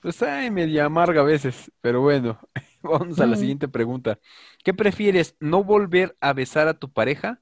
[0.00, 2.38] Pues ay, media amarga a veces, pero bueno,
[2.82, 3.38] vamos a la Mm.
[3.40, 4.18] siguiente pregunta.
[4.64, 7.40] ¿Qué prefieres, no volver a besar a tu pareja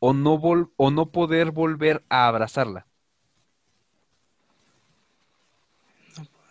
[0.00, 2.86] o no vol- o no poder volver a abrazarla?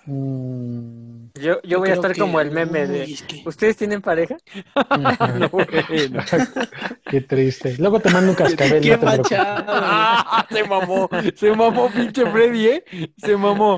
[0.08, 3.04] Mm, Yo, yo voy a estar que- como el meme de.
[3.06, 4.38] Uy, es que- ¿Ustedes tienen pareja?
[5.40, 5.68] No, bueno.
[7.10, 7.76] Qué triste.
[7.78, 8.82] Luego te mando un cascabel.
[8.82, 9.66] Qué no machado.
[9.68, 12.84] Ah, se mamó, se mamó pinche Freddy, ¿eh?
[13.18, 13.78] Se mamó.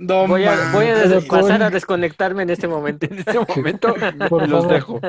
[0.00, 3.06] No Voy a, voy a des- pasar con- a desconectarme en este momento.
[3.06, 3.94] En este momento
[4.28, 4.72] Por los favor.
[4.72, 5.00] dejo.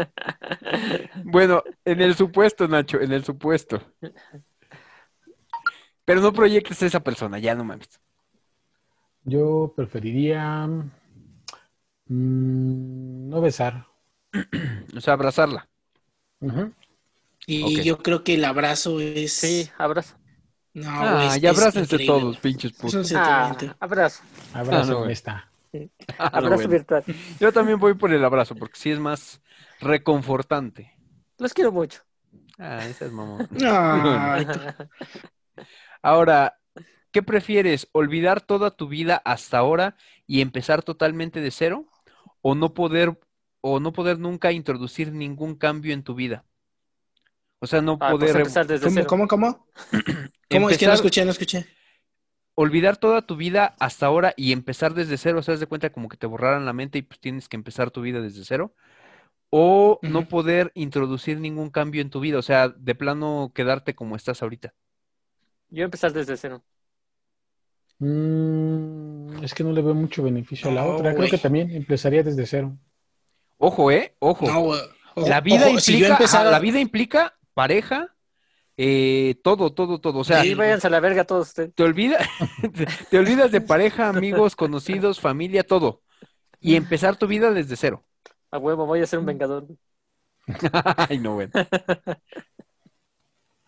[1.24, 3.82] Bueno, en el supuesto, Nacho, en el supuesto.
[6.06, 8.00] Pero no proyectes a esa persona, ya no mames.
[9.24, 10.68] Yo preferiría
[12.10, 13.88] mm, no besar.
[14.98, 15.70] O sea, abrazarla.
[17.48, 19.34] Y yo creo que el abrazo es.
[19.34, 20.16] Sí, abrazo.
[20.74, 23.12] No, Ah, es- abrácense increíble, todos, pinches putos.
[23.16, 24.24] Ah, abrazo.
[24.54, 25.52] Abrazo, Ah, no, está.
[26.18, 26.74] Ah, no, Abrazo bueno.
[26.74, 27.04] virtual.
[27.40, 29.42] Yo también voy por el abrazo, porque sí es más
[29.80, 30.94] reconfortante.
[31.38, 32.02] Los quiero mucho.
[32.58, 33.48] Ah, esa es mamón.
[36.02, 36.60] Ahora,
[37.12, 37.88] ¿qué prefieres?
[37.94, 39.96] ¿Olvidar toda tu vida hasta ahora
[40.28, 41.86] y empezar totalmente de cero?
[42.42, 43.18] ¿O no poder,
[43.62, 46.46] o no poder nunca introducir ningún cambio en tu vida?
[47.60, 49.08] O sea, no Ah, pues poder empezar desde ¿Cómo, cero.
[49.08, 49.68] cómo, cómo?
[50.50, 50.70] ¿Cómo?
[50.70, 51.66] Es que no escuché, no escuché.
[52.56, 56.10] olvidar toda tu vida hasta ahora y empezar desde cero, o sea, de cuenta como
[56.10, 58.74] que te borraran la mente y pues tienes que empezar tu vida desde cero,
[59.52, 64.16] o no poder introducir ningún cambio en tu vida, o sea, de plano quedarte como
[64.18, 64.76] estás ahorita.
[65.70, 66.64] Yo empezar desde cero.
[68.00, 71.10] Mm, es que no le veo mucho beneficio a la otra.
[71.10, 71.30] Creo güey.
[71.30, 72.78] que también empezaría desde cero.
[73.58, 74.16] Ojo, ¿eh?
[74.20, 74.48] Ojo.
[74.48, 74.80] No, güey.
[75.16, 78.16] Ojo, la vida ojo, implica, empezara- la vida implica pareja,
[78.78, 81.74] eh, todo, todo, todo, o sea, Y váyanse a la verga todos ustedes.
[81.76, 82.26] te olvidas,
[83.10, 86.02] te olvidas de pareja, amigos, conocidos, familia, todo,
[86.62, 88.06] y empezar tu vida desde cero.
[88.52, 89.68] A huevo, voy a ser un vengador.
[91.10, 91.52] Ay, no, bueno.
[91.54, 92.18] A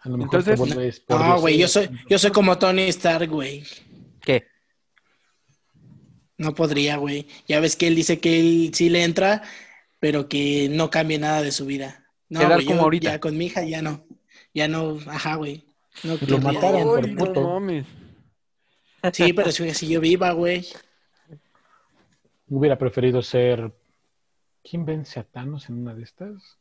[0.09, 3.63] lo mejor Entonces- No, por güey, yo soy, yo soy como Tony Stark, güey.
[6.41, 7.27] No podría, güey.
[7.47, 9.43] Ya ves que él dice que él sí le entra,
[9.99, 12.03] pero que no cambie nada de su vida.
[12.29, 13.11] No, Quedar como yo ahorita.
[13.11, 14.03] ya con mi hija ya no.
[14.53, 15.65] Ya no, ajá, güey.
[16.03, 17.41] No Lo mataron por puto.
[17.47, 17.85] mames.
[19.13, 20.65] Sí, pero si si yo viva, güey.
[22.47, 23.71] Hubiera preferido ser.
[24.63, 26.57] ¿Quién vence a Thanos en una de estas?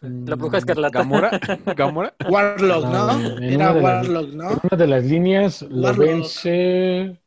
[0.00, 0.98] La bruja escarlata.
[0.98, 1.30] ¿Gamora?
[1.76, 2.14] ¿Gamora?
[2.28, 4.60] Warlock, No, Era las- Warlock, En ¿no?
[4.70, 5.98] una de las líneas lo Warlock.
[6.06, 7.21] vence.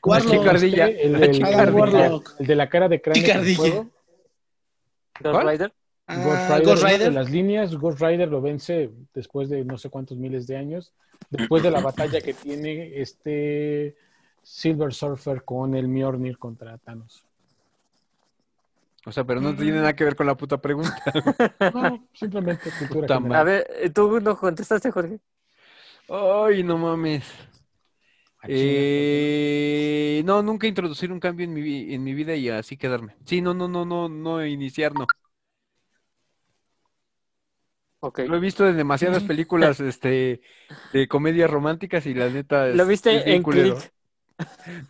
[0.00, 0.54] ¿Cómo se Warlock.
[0.54, 0.70] este?
[0.70, 0.86] Chicardilla.
[0.86, 2.34] El, Warlock.
[2.38, 3.90] el de la cara de cráneo.
[5.16, 5.72] Ah, Ghost Rider,
[6.64, 7.12] Ghost de Rider.
[7.12, 10.92] las líneas, Ghost Rider lo vence después de no sé cuántos miles de años,
[11.30, 13.96] después de la batalla que tiene este
[14.42, 17.24] Silver Surfer con el Mjolnir contra Thanos.
[19.06, 20.94] O sea, pero no tiene nada que ver con la puta pregunta.
[21.74, 23.16] No, simplemente cultura.
[23.16, 25.18] A ver, tú no contestaste, Jorge.
[26.08, 27.24] Ay, no mames.
[28.46, 33.16] Eh, no, nunca introducir un cambio en mi, en mi vida y así quedarme.
[33.24, 35.06] Sí, no, no, no, no, no iniciar, no.
[38.00, 38.20] Ok.
[38.26, 40.42] Lo he visto en demasiadas películas, este,
[40.92, 43.76] de comedias románticas y la neta es, Lo viste en culero.
[43.76, 43.94] Click.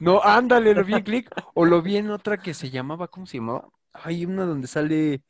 [0.00, 3.26] No, ándale, lo vi en Click o lo vi en otra que se llamaba, ¿cómo
[3.26, 3.68] se llamaba?
[3.92, 5.22] Hay una donde sale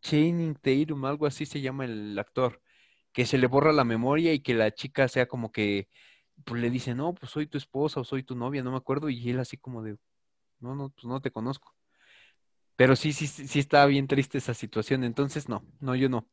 [0.00, 2.62] Channing Tatum, algo así se llama el actor,
[3.12, 5.88] que se le borra la memoria y que la chica sea como que,
[6.44, 9.08] pues le dice, no, pues soy tu esposa o soy tu novia, no me acuerdo,
[9.08, 9.96] y él así como de,
[10.60, 11.74] no, no, pues no te conozco.
[12.76, 16.28] Pero sí, sí, sí, está bien triste esa situación, entonces no, no, yo no.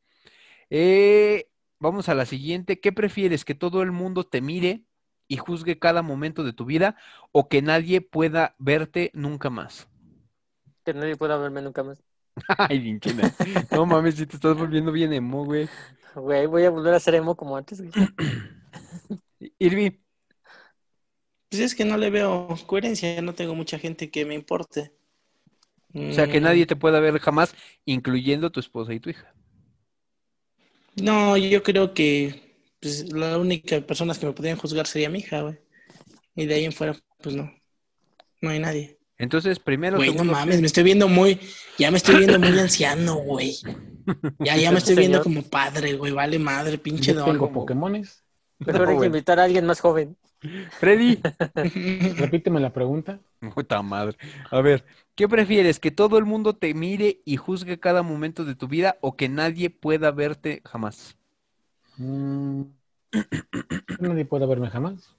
[0.69, 3.45] Eh, vamos a la siguiente, ¿qué prefieres?
[3.45, 4.83] ¿Que todo el mundo te mire
[5.27, 6.97] y juzgue cada momento de tu vida
[7.31, 9.87] o que nadie pueda verte nunca más?
[10.83, 12.03] Que nadie pueda verme nunca más.
[12.57, 13.31] Ay, Vinchina.
[13.71, 15.69] No mames, si te estás volviendo bien emo, güey.
[16.15, 17.81] Güey, voy a volver a ser emo como antes.
[17.81, 17.91] güey.
[19.59, 20.01] Irvi,
[21.49, 24.91] Pues es que no le veo coherencia, no tengo mucha gente que me importe.
[26.07, 29.33] o sea, que Mm, nadie te pueda ver jamás, incluyendo tu esposa y tu hija.
[30.95, 35.41] No, yo creo que pues, la única persona que me podrían juzgar sería mi hija,
[35.41, 35.57] güey.
[36.35, 37.51] Y de ahí en fuera, pues no.
[38.41, 38.99] No hay nadie.
[39.17, 41.39] Entonces, primero, Güey, no mames, me estoy viendo muy,
[41.77, 43.55] ya me estoy viendo muy anciano, güey.
[44.43, 47.53] Ya, ya me estoy viendo como padre, güey, vale madre, pinche Yo tengo don.
[47.53, 48.23] Pokémones.
[48.59, 50.17] Mejor hay que invitar a alguien más joven.
[50.79, 51.19] Freddy.
[52.17, 53.19] Repíteme la pregunta.
[53.53, 54.17] Puta madre.
[54.51, 54.85] A ver,
[55.15, 55.79] ¿qué prefieres?
[55.79, 59.29] ¿Que todo el mundo te mire y juzgue cada momento de tu vida o que
[59.29, 61.17] nadie pueda verte jamás?
[61.97, 62.63] Mm,
[63.99, 65.15] nadie puede verme jamás.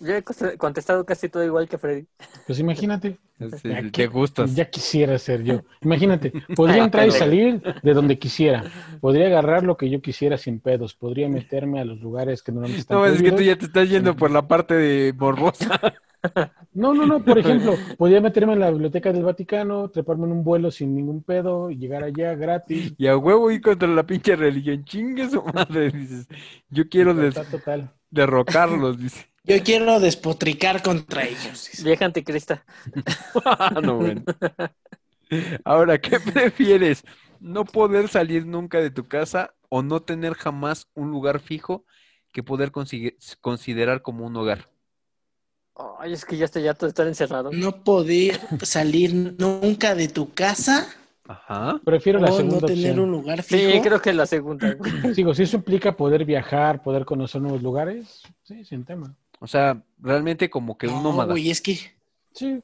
[0.00, 0.22] Yo he
[0.58, 2.06] contestado casi todo igual que Freddy.
[2.46, 3.18] Pues imagínate.
[3.38, 4.54] Es- Ya Te gustas.
[4.54, 5.62] Ya quisiera ser yo.
[5.80, 8.64] Imagínate, podría entrar y salir de donde quisiera.
[9.00, 10.94] Podría agarrar lo que yo quisiera sin pedos.
[10.94, 13.88] Podría meterme a los lugares que normalmente están No, es que tú ya te estás
[13.88, 15.80] yendo por la parte de morbosa.
[16.72, 17.22] No, no, no.
[17.24, 21.22] Por ejemplo, podría meterme en la biblioteca del Vaticano, treparme en un vuelo sin ningún
[21.22, 22.94] pedo y llegar allá gratis.
[22.96, 24.84] Y a huevo ir contra la pinche religión.
[24.84, 26.26] Chingue su madre, dices.
[26.70, 27.90] Yo quiero des- Total, total.
[28.10, 29.26] derrocarlos, dice.
[29.44, 31.68] Yo quiero despotricar contra ellos.
[31.70, 31.82] dice.
[31.82, 32.64] Vieja anticrista.
[33.44, 34.22] Ah, no, bueno.
[35.64, 37.04] Ahora, ¿qué prefieres?
[37.40, 41.84] ¿No poder salir nunca de tu casa o no tener jamás un lugar fijo
[42.32, 42.70] que poder
[43.40, 44.68] considerar como un hogar?
[45.98, 47.50] Ay, es que ya estoy harto de estar encerrado.
[47.52, 50.86] No poder salir nunca de tu casa
[51.28, 51.80] Ajá.
[51.84, 52.98] Prefiero la O segunda no tener opción.
[53.00, 53.70] un lugar fijo.
[53.70, 54.76] Sí, creo que la segunda.
[55.14, 59.14] Digo, si eso implica poder viajar, poder conocer nuevos lugares, sí, sin tema.
[59.38, 61.32] O sea, realmente como que un No, nómada.
[61.32, 61.78] güey, es que
[62.32, 62.60] Sí,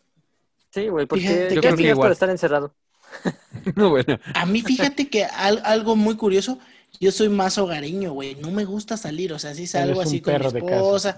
[0.70, 2.06] Sí, güey, porque Fíjate ¿qué que opinas igual.
[2.08, 2.74] por estar encerrado?
[3.76, 4.18] No, bueno.
[4.34, 6.58] a mí fíjate que al- algo muy curioso,
[7.00, 8.34] yo soy más hogareño, güey.
[8.36, 11.16] No me gusta salir, o sea, si salgo así con mi esposa.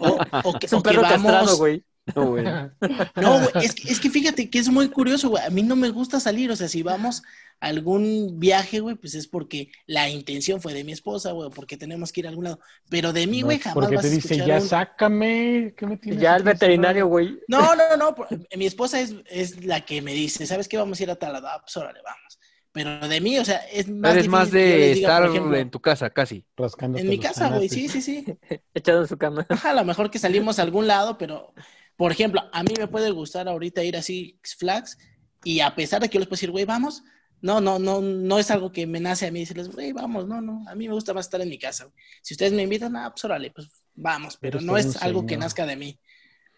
[0.00, 1.22] O, o que, Es un o que perro vamos.
[1.22, 1.84] castrado, güey.
[2.14, 2.70] No, bueno.
[3.16, 5.42] No, güey, es que, es que fíjate que es muy curioso, güey.
[5.42, 7.22] A mí no me gusta salir, o sea, si vamos
[7.60, 11.78] a algún viaje, güey, pues es porque la intención fue de mi esposa, güey, porque
[11.78, 12.60] tenemos que ir a algún lado.
[12.90, 15.72] Pero de mí, no, güey, jamás porque vas te dice, ya un- sácame.
[15.78, 17.40] ¿qué me tienes Ya el veterinario, encerrado?" güey.
[17.48, 18.14] No, no, no,
[18.54, 20.76] Mi esposa es, es la que me dice, ¿sabes qué?
[20.76, 21.48] Vamos a ir a tal lado.
[21.48, 22.38] Ah, pues órale, vamos.
[22.74, 25.80] Pero de mí, o sea, es más Eres más de diga, estar ejemplo, en tu
[25.80, 26.44] casa, casi.
[26.56, 28.24] Rascándote en mi casa, güey, sí, sí, sí.
[28.74, 29.46] Echado en su cama.
[29.48, 31.54] Ajá, a lo mejor que salimos a algún lado, pero,
[31.94, 34.98] por ejemplo, a mí me puede gustar ahorita ir así Six Flags
[35.44, 37.04] y a pesar de que yo les puedo decir, güey, vamos,
[37.40, 40.40] no, no, no, no es algo que me nace a mí decirles, güey, vamos, no,
[40.40, 41.84] no, a mí me gusta más estar en mi casa.
[41.84, 41.94] güey.
[42.22, 45.36] Si ustedes me invitan, ah, pues órale, pues vamos, pero Eres no es algo que
[45.36, 45.96] nazca de mí.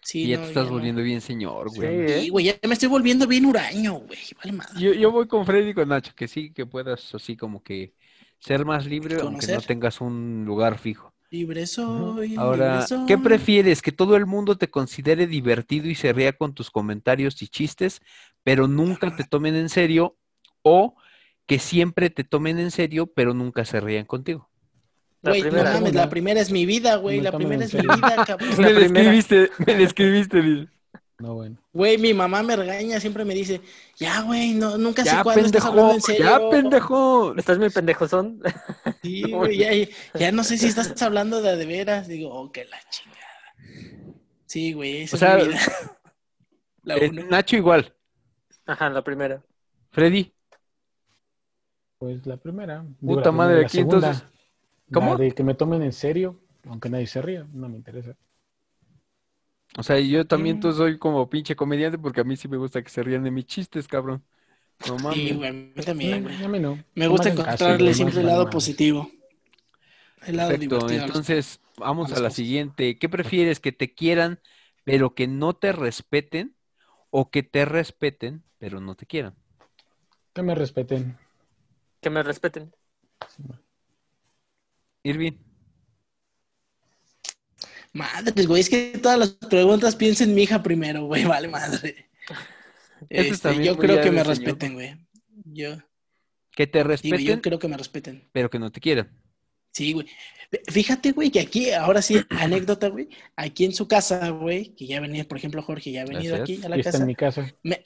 [0.02, 2.02] Sí, y ya no, te estás volviendo bien señor, Sí, güey.
[2.02, 2.20] ¿eh?
[2.22, 4.80] Sí, güey, ya me estoy volviendo bien huraño, güey, vale madre.
[4.80, 7.92] Yo, yo voy con Freddy y con Nacho, que sí, que puedas así como que
[8.38, 11.12] ser más libre, aunque no tengas un lugar fijo.
[11.30, 13.06] Libre soy, Ahora, libre soy.
[13.06, 13.82] ¿qué prefieres?
[13.82, 18.00] ¿Que todo el mundo te considere divertido y se ría con tus comentarios y chistes,
[18.44, 20.16] pero nunca te tomen en serio?
[20.62, 20.94] ¿O
[21.46, 24.50] que siempre te tomen en serio, pero nunca se rían contigo?
[25.26, 25.72] La Güey, no primera.
[25.74, 28.48] mames, la primera es mi vida, güey, la primera es mi vida, cabrón.
[28.58, 29.00] Me le primera.
[29.14, 30.40] escribiste, me le escribiste.
[30.42, 30.68] dice.
[31.18, 31.56] No, bueno.
[31.72, 33.60] Güey, mi mamá me regaña, siempre me dice,
[33.96, 36.24] ya, güey, no, nunca sé Ya, cuándo estás hablando pendejo, en serio.
[36.26, 37.34] ya, pendejo.
[37.38, 38.42] ¿Estás muy pendejozón?
[39.02, 39.70] Sí, güey, ya,
[40.18, 42.06] ya no sé si estás hablando de de veras.
[42.06, 43.16] Digo, oh, que la chingada.
[44.46, 45.60] Sí, güey, esa O sea, es mi vida.
[46.82, 47.10] La Eh.
[47.10, 47.92] Nacho igual.
[48.66, 49.42] Ajá, la primera.
[49.90, 50.32] Freddy,
[51.98, 52.84] Pues la primera.
[53.00, 54.22] Digo, Puta la madre, primera, aquí entonces-
[54.92, 55.12] ¿Cómo?
[55.12, 58.16] la de que me tomen en serio, aunque nadie se ría, no me interesa.
[59.78, 60.60] o sea, yo también Mm.
[60.60, 63.30] tú soy como pinche comediante porque a mí sí me gusta que se rían de
[63.30, 64.24] mis chistes, cabrón.
[64.84, 65.22] No mames.
[65.22, 66.42] Sí, güey, a mí también, güey.
[66.44, 66.84] a mí no.
[66.94, 69.10] Me gusta encontrarle siempre más el lado positivo.
[70.26, 71.06] El lado Perfecto, divertido.
[71.06, 72.30] entonces vamos a a la cosas.
[72.30, 72.98] siguiente.
[72.98, 73.60] ¿Qué prefieres?
[73.60, 74.40] ¿Que te quieran
[74.84, 76.56] pero que no te respeten
[77.10, 79.36] o que te respeten pero no te quieran?
[80.34, 81.02] Que me respeten.
[82.00, 82.72] Que me respeten.
[85.06, 85.32] Irving,
[87.92, 92.10] Madres, güey, es que todas las preguntas piensa en mi hija primero, güey, vale madre.
[93.08, 94.26] Este, también yo creo que me señor.
[94.26, 94.96] respeten, güey.
[95.44, 95.76] Yo,
[96.54, 98.28] que te sí, respeten yo creo que me respeten.
[98.32, 99.10] pero que no te quieran.
[99.72, 100.06] Sí, güey.
[100.68, 103.08] Fíjate, güey, que aquí, ahora sí, anécdota, güey.
[103.36, 106.58] Aquí en su casa, güey, que ya venía, por ejemplo, Jorge ya ha venido Gracias.
[106.58, 107.02] aquí a la Y está casa.
[107.02, 107.54] en mi casa.
[107.62, 107.82] Me,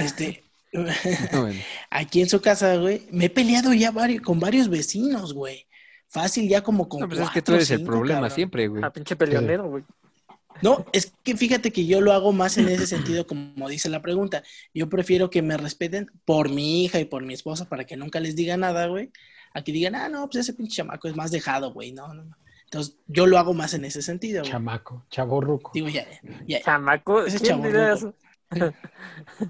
[0.00, 0.82] este, No,
[1.42, 1.60] bueno.
[1.90, 5.66] aquí en su casa, güey, me he peleado ya con varios vecinos, güey.
[6.14, 8.34] Fácil, ya como con No, pues es que tú eres el problema cabrón.
[8.36, 8.84] siempre, güey.
[8.84, 9.82] Ah, pinche peleonero, güey.
[10.62, 14.00] No, es que fíjate que yo lo hago más en ese sentido, como dice la
[14.00, 14.44] pregunta.
[14.72, 18.20] Yo prefiero que me respeten por mi hija y por mi esposa para que nunca
[18.20, 19.10] les diga nada, güey.
[19.54, 21.90] A que digan, ah, no, pues ese pinche chamaco es más dejado, güey.
[21.90, 22.36] No, no, no.
[22.66, 24.52] Entonces, yo lo hago más en ese sentido, güey.
[24.52, 25.72] Chamaco, chaborruco.
[25.74, 26.06] Digo, ya,
[26.46, 26.60] ya.
[26.62, 28.08] Chamaco, Ese ¿quién diría chavorruco.
[28.08, 28.14] eso?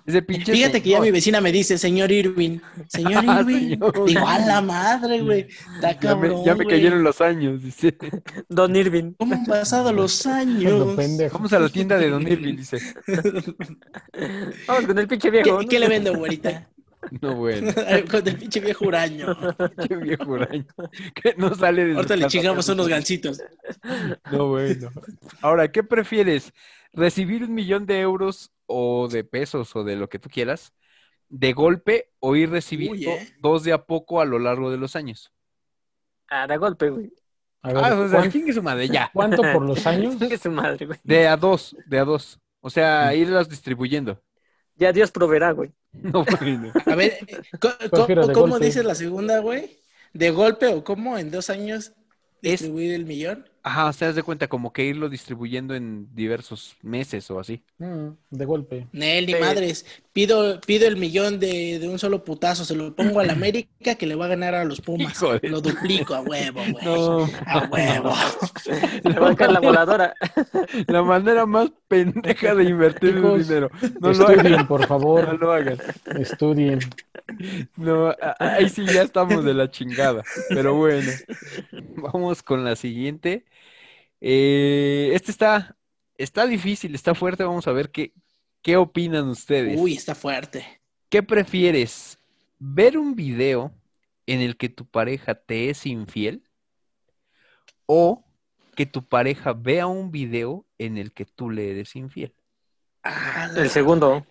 [0.06, 3.70] Ese pinche Fíjate que ya mi vecina me dice, señor Irving, señor Ah, Irving.
[3.70, 4.04] señor.
[4.06, 5.46] Digo, a la madre, güey.
[5.74, 7.96] Está Ya me, cabrón, ya me cayeron los años, dice.
[8.48, 9.12] Don Irving.
[9.18, 10.96] ¿Cómo han pasado los Lo años?
[11.32, 12.78] Vamos a la tienda de Don Irving, dice.
[14.66, 15.62] Vamos con el pinche ¿Qué, viejo.
[15.62, 15.68] ¿no?
[15.68, 16.68] qué le vendo, güerita?
[17.20, 17.70] No, bueno.
[18.10, 19.36] Con el pinche viejo huraño.
[19.88, 20.64] Qué viejo huraño.
[21.14, 23.42] Que no sale de su Ahorita le chingamos unos gancitos.
[24.32, 24.90] No, bueno.
[25.42, 26.52] Ahora, ¿qué prefieres?
[26.94, 30.72] ¿Recibir un millón de euros o de pesos o de lo que tú quieras
[31.28, 33.34] de golpe o ir recibiendo Uy, eh.
[33.40, 35.32] dos de a poco a lo largo de los años?
[36.28, 37.12] Ah, de golpe, güey.
[37.62, 39.10] A ver, Ah, o sea, ¿cuán- chingue su madre, ya.
[39.12, 40.16] ¿cuánto por los años?
[40.16, 40.98] Que su madre, güey.
[41.02, 42.38] De a dos, de a dos.
[42.60, 44.22] O sea, irlas distribuyendo.
[44.76, 45.72] Ya Dios proveerá, güey.
[45.92, 46.72] No, bueno.
[46.86, 48.66] A ver, de ¿cómo golpe.
[48.66, 49.78] dice la segunda, güey?
[50.12, 51.92] ¿De golpe o cómo en dos años
[52.42, 53.48] Es- distribuir el millón?
[53.66, 57.62] Ajá, o sea, haz de cuenta como que irlo distribuyendo en diversos meses o así.
[57.78, 58.86] Mm, de golpe.
[58.92, 59.38] Nel, ni Sí.
[59.40, 59.86] madres.
[60.12, 62.66] Pido, pido el millón de, de un solo putazo.
[62.66, 65.18] Se lo pongo a la América que le va a ganar a los Pumas.
[65.42, 66.84] Lo duplico a huevo, güey.
[66.84, 68.12] No, A huevo.
[69.02, 70.14] Le va a caer la voladora.
[70.86, 73.70] la manera más pendeja de invertir el dinero.
[74.00, 75.40] No lo hagan, Estudien, por no favor.
[75.40, 75.78] lo hagan.
[76.20, 76.80] Estudien.
[77.76, 80.22] No, ahí sí ya estamos de la chingada.
[80.50, 81.10] Pero bueno,
[81.96, 83.46] vamos con la siguiente.
[84.26, 85.76] Eh, este está,
[86.16, 87.44] está difícil, está fuerte.
[87.44, 88.14] Vamos a ver qué,
[88.62, 89.78] qué opinan ustedes.
[89.78, 90.80] Uy, está fuerte.
[91.10, 92.18] ¿Qué prefieres?
[92.58, 93.70] ¿Ver un video
[94.24, 96.42] en el que tu pareja te es infiel?
[97.84, 98.24] ¿O
[98.74, 102.32] que tu pareja vea un video en el que tú le eres infiel?
[103.02, 104.26] Ah, El segundo.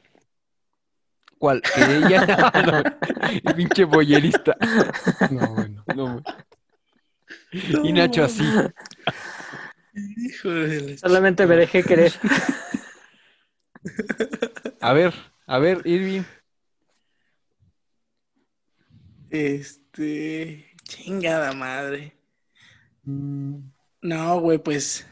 [1.38, 1.62] ¿Cuál?
[1.62, 2.26] Que ella...
[2.66, 4.58] No, el pinche boyerista.
[5.30, 5.84] No, bueno.
[5.96, 6.24] No,
[7.84, 8.44] y Nacho así.
[9.94, 12.14] La- Solamente me dejé querer.
[14.82, 15.14] A ver,
[15.46, 16.24] a ver, Irving.
[19.30, 20.66] Este.
[20.84, 22.16] Chingada madre.
[23.04, 25.08] No, güey, pues.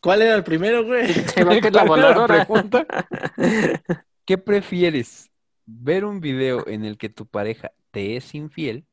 [0.00, 1.06] ¿Cuál era el primero, güey?
[1.36, 2.44] La ¿Cuál era la voladora.
[2.46, 2.86] pregunta?
[4.26, 5.30] ¿Qué prefieres?
[5.66, 8.86] ¿Ver un video en el que tu pareja te es infiel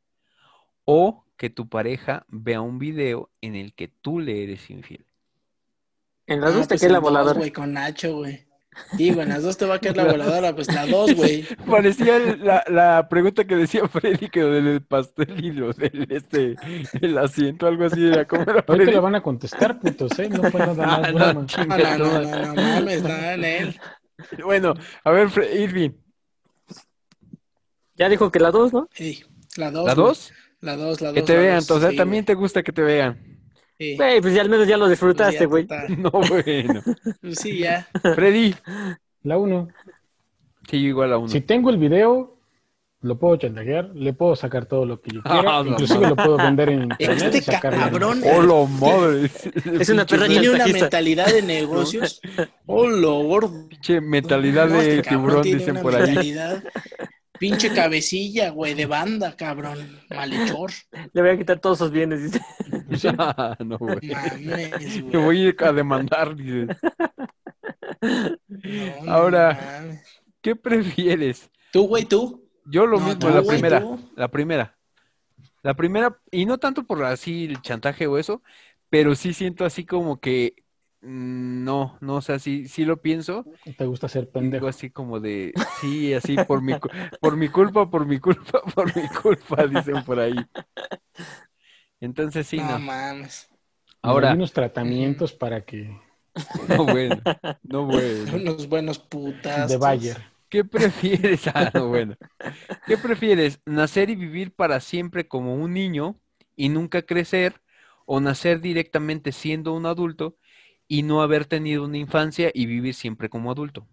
[0.86, 5.08] o que tu pareja vea un video en el que tú le eres infiel?
[6.28, 7.39] En las Ah, dos te pues cae la voladora.
[7.39, 8.46] güey, con Nacho, güey.
[8.94, 11.44] Digo, en las dos te va a caer la voladora, pues la dos, güey.
[11.68, 16.06] Parecía el- la, la pregunta que decía Freddy que lo del pastel y lo del
[16.12, 16.58] este,
[17.02, 18.92] el asiento, algo así era como era Ahorita Freddy.
[18.92, 20.30] le van a contestar, putos, ¿eh?
[20.30, 21.34] No fue nada Ah, más no, broma.
[21.34, 22.22] No, no, no, toda.
[22.22, 23.80] no, no mames, no, en él.
[24.46, 25.28] Bueno, a ver,
[25.60, 25.89] Irving,
[27.96, 28.88] Ya dijo que la dos, ¿no?
[28.94, 29.24] Sí,
[29.58, 29.88] la dos.
[29.88, 30.06] ¿la güey.
[30.06, 30.32] dos?
[30.62, 31.16] La dos, la dos.
[31.16, 33.18] Que te vean, dos, entonces sí, también te gusta que te vean.
[33.22, 33.32] güey.
[33.80, 33.95] Sí.
[33.97, 35.68] Güey, pues ya al menos ya lo Pues disfrutaste, ya, güey.
[35.97, 36.82] No, bueno.
[37.22, 37.88] Pues sí, ya.
[38.16, 38.53] Freddy,
[39.24, 39.70] La uno.
[40.70, 41.28] sí, igual a uno.
[41.28, 42.38] Si tengo el video,
[43.01, 46.16] lo puedo chantajear, le puedo sacar todo lo que yo quiera, Ah, no inclusive lo
[46.16, 47.80] puedo vender en internet y Este sacarle.
[47.80, 49.32] cabrón ¡Hola, madre!
[49.80, 52.22] Es una perra tiene una mentalidad de negocios.
[52.68, 53.68] Oh, lo gordo.
[53.68, 56.36] Pinche mentalidad de este cabrón tiburón, dicen por ahí.
[57.42, 60.00] Pinche cabecilla, güey, de banda, cabrón.
[60.12, 60.70] Malhechor.
[61.12, 62.39] Le voy a quitar todos sus bienes, dice.
[63.66, 63.98] no, güey.
[64.12, 66.68] Mames, voy a ir a demandar, dice.
[68.48, 70.00] No, Ahora-.
[70.42, 71.50] ¿Qué prefieres?
[71.72, 72.48] Tú, güey, tú.
[72.66, 73.82] Yo lo No, mismo, tú, la güey, primera.
[73.82, 74.00] tú.
[74.16, 74.78] La primera.
[75.64, 78.44] La primera, y no tanto por así el chantaje o eso,
[78.89, 80.56] pero sí siento así como que
[81.02, 83.47] no, no, o sea, sí, sí lo pienso.
[83.78, 84.70] Te gusta ser Digo pendejo.
[84.70, 86.89] así como de, sí, así por mi, cu-
[87.20, 90.49] por mi culpa, por mi culpa, por mi culpa, dicen por ahí.
[91.99, 92.80] Entonces sí, no no.
[92.80, 93.49] mames.
[94.04, 95.99] Ahora, Hay unos tratamientos para que...
[96.68, 97.28] no bueno,
[97.64, 98.34] no bueno.
[98.34, 99.68] Unos buenos putas.
[99.68, 100.24] De Bayer.
[100.49, 101.47] ¿Qué prefieres?
[101.47, 102.16] Ah, no, bueno.
[102.86, 103.62] ¿Qué prefieres?
[103.66, 106.20] ¿Nacer y vivir para siempre como un niño
[106.56, 107.62] y nunca crecer?
[108.06, 110.38] ¿O nacer directamente siendo un adulto
[110.92, 113.88] y no haber tenido una infancia y vivir siempre como adulto?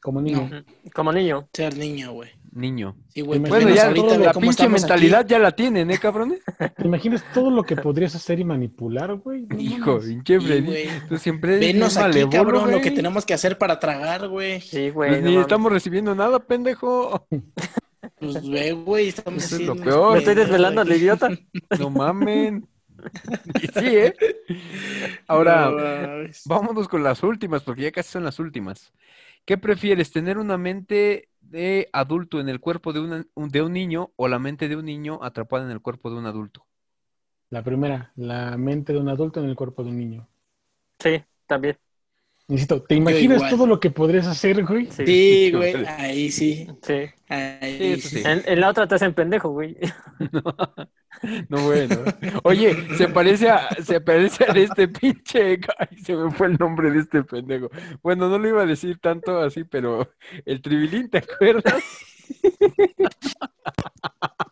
[0.00, 0.48] Como niño.
[0.50, 0.64] No,
[0.94, 1.46] Como niño.
[1.52, 2.30] ser niño, güey.
[2.52, 2.96] Niño.
[3.08, 3.38] Sí, güey.
[3.38, 5.30] Bueno, ya ahorita, todo la pinche mentalidad aquí.
[5.32, 6.40] ya la tienen, ¿eh, cabrones?
[6.76, 9.42] ¿Te imaginas todo lo que podrías hacer y manipular, güey?
[9.42, 10.64] No Hijo, pinche Freddy.
[10.64, 10.88] güey.
[11.06, 14.62] Tú siempre Venos aquí, malévolo, cabrón, lo que tenemos que hacer para tragar, güey.
[14.62, 15.10] Sí, güey.
[15.10, 15.46] Pues no ni mames.
[15.46, 17.26] estamos recibiendo nada, pendejo.
[18.18, 20.12] Pues ve, güey, estamos Eso es lo peor.
[20.14, 21.28] Me estoy desvelando al idiota.
[21.78, 22.66] No mamen.
[23.74, 24.16] Sí, ¿eh?
[25.26, 26.34] Ahora, No.
[26.44, 28.92] Vámonos con las últimas, porque ya casi son las últimas.
[29.44, 34.12] ¿Qué prefieres, tener una mente de adulto en el cuerpo de, una- de un niño
[34.16, 36.66] o la mente de un niño atrapada en el cuerpo de un adulto?
[37.50, 40.28] La primera, la mente de un adulto en el cuerpo de un niño.
[40.98, 41.78] Sí, también.
[42.48, 43.50] Necesito, ¿te imaginas igual.
[43.50, 44.86] todo lo que podrías hacer, güey?
[44.90, 45.04] Sí.
[45.04, 46.68] Sí, güey, ahí sí.
[46.82, 47.06] Sí.
[47.28, 48.18] Ahí Sí, eso sí.
[48.20, 48.22] sí.
[48.24, 49.76] En, en la otra te hacen pendejo, güey.
[51.48, 52.04] No, bueno.
[52.44, 56.90] Oye, se parece a, se parece a este pinche, ay, se me fue el nombre
[56.90, 57.70] de este pendejo.
[58.02, 60.12] Bueno, no lo iba a decir tanto así, pero
[60.44, 61.82] el tribilín, ¿te acuerdas?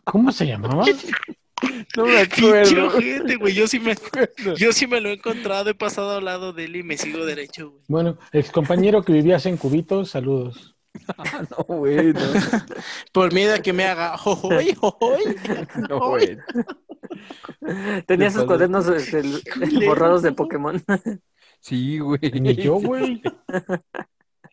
[0.03, 0.85] ¿Cómo se llamaba?
[1.97, 2.91] No me acuerdo.
[3.39, 3.53] güey.
[3.53, 3.95] Yo sí me,
[4.57, 7.25] yo sí me lo he encontrado, he pasado al lado de él y me sigo
[7.25, 7.83] derecho, güey.
[7.87, 10.71] Bueno, ex compañero que vivías en Cubitos, saludos.
[11.49, 12.21] No, bueno.
[13.11, 15.35] Por miedo a que me haga jojoy, jojoy.
[15.89, 16.41] No, bueno.
[18.07, 19.21] Tenía Te sus cuadernos este,
[19.85, 20.81] borrados de Pokémon.
[21.59, 22.31] Sí, güey.
[22.39, 23.21] Ni yo, güey.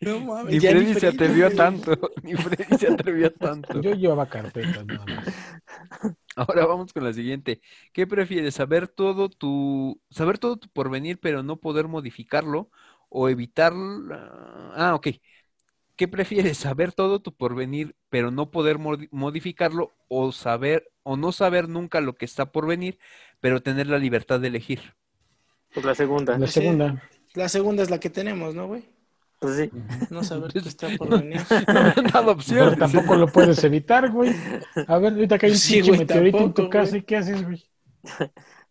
[0.03, 0.55] No mames.
[0.55, 1.55] Ni Freddy se Freddy, atrevió a güey.
[1.55, 1.99] tanto.
[2.21, 3.81] Ni Freddy se atrevió a tanto.
[3.81, 5.47] Yo llevaba carpetas nada más.
[6.35, 7.61] Ahora vamos con la siguiente.
[7.93, 8.55] ¿Qué prefieres?
[8.55, 12.71] ¿Saber todo tu, saber todo tu porvenir, pero no poder modificarlo?
[13.09, 13.73] ¿O evitar...
[14.75, 15.07] Ah, ok.
[15.95, 16.57] ¿Qué prefieres?
[16.59, 19.95] ¿Saber todo tu porvenir, pero no poder modi- modificarlo?
[20.09, 22.99] ¿O saber, o no saber nunca lo que está por venir,
[23.39, 24.95] pero tener la libertad de elegir?
[25.73, 26.37] Pues la segunda.
[26.37, 26.53] La Sí.
[26.53, 27.03] segunda.
[27.33, 28.85] La segunda es la que tenemos, ¿no, güey?
[29.43, 29.71] Pues sí.
[30.09, 31.41] No saber qué está por venir.
[31.67, 34.31] No dado Pero tampoco lo puedes evitar, güey.
[34.87, 37.01] A ver, ahorita que hay un Sí, güey, meteorito en tu tampoco, casa, güey.
[37.01, 37.57] ¿y qué haces, güey?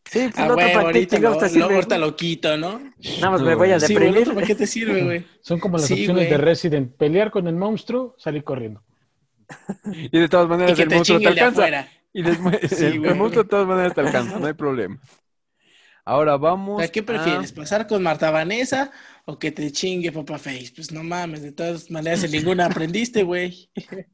[0.05, 1.75] Sí, pues Ah, no, güey, ¿para qué ahorita, lo, te sirve?
[1.75, 2.81] ahorita lo quito, ¿no?
[3.21, 4.19] Nada más me voy a Sí, deprimir.
[4.23, 5.27] ¿otro ¿para qué te sirve, güey?
[5.43, 6.31] Son como las Sí, opciones güey.
[6.31, 6.97] de Resident.
[6.97, 8.83] Pelear con el monstruo, salir corriendo.
[10.11, 11.87] Y de todas maneras el monstruo te alcanza.
[12.13, 15.01] Y después, Sí, el, monstruo de todas maneras te alcanza, no hay problema.
[16.05, 16.79] Ahora vamos.
[16.81, 17.53] sea, ¿qué a- prefieres?
[17.53, 18.91] ¿Pasar con Marta Vanessa
[19.25, 20.73] o que te chingue Papa Face?
[20.75, 23.71] Pues no mames, de todas maneras en ninguna aprendiste, güey.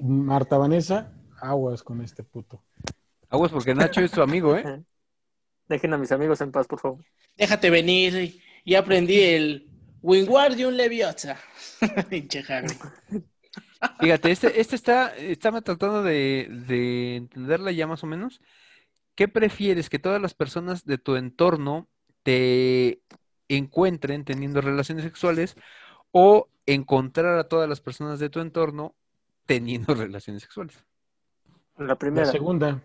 [0.00, 2.62] Marta Vanessa, aguas con este puto.
[3.28, 4.82] Aguas porque Nacho es tu amigo, ¿eh?
[5.68, 7.04] Dejen a mis amigos en paz, por favor.
[7.36, 8.40] Déjate venir.
[8.64, 9.68] Y aprendí el
[10.00, 11.36] Wingardium Leviosa.
[12.08, 12.68] Pinche Javi.
[14.00, 18.40] Fíjate, este, este está, estaba tratando de, de entenderla ya más o menos.
[19.16, 19.90] ¿Qué prefieres?
[19.90, 21.88] ¿Que todas las personas de tu entorno
[22.24, 23.02] te
[23.48, 25.56] encuentren teniendo relaciones sexuales
[26.12, 28.96] o encontrar a todas las personas de tu entorno
[29.46, 30.84] teniendo relaciones sexuales?
[31.78, 32.24] La La primera.
[32.24, 32.82] segunda,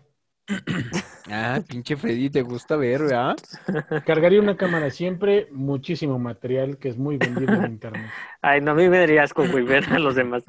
[1.26, 3.36] Ah, pinche Freddy, te gusta ver, ¿verdad?
[4.04, 8.14] cargaría una cámara siempre, muchísimo material que es muy vendido en internet.
[8.40, 10.44] Ay, no, a mí me daría asco, güey, ver a los demás.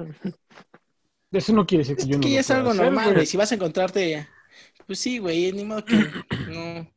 [1.31, 3.25] Eso no quiere decir que Es yo no que lo es algo hacer, normal, güey.
[3.25, 4.27] Si vas a encontrarte,
[4.85, 5.95] pues sí, güey, ni modo que
[6.49, 6.89] no.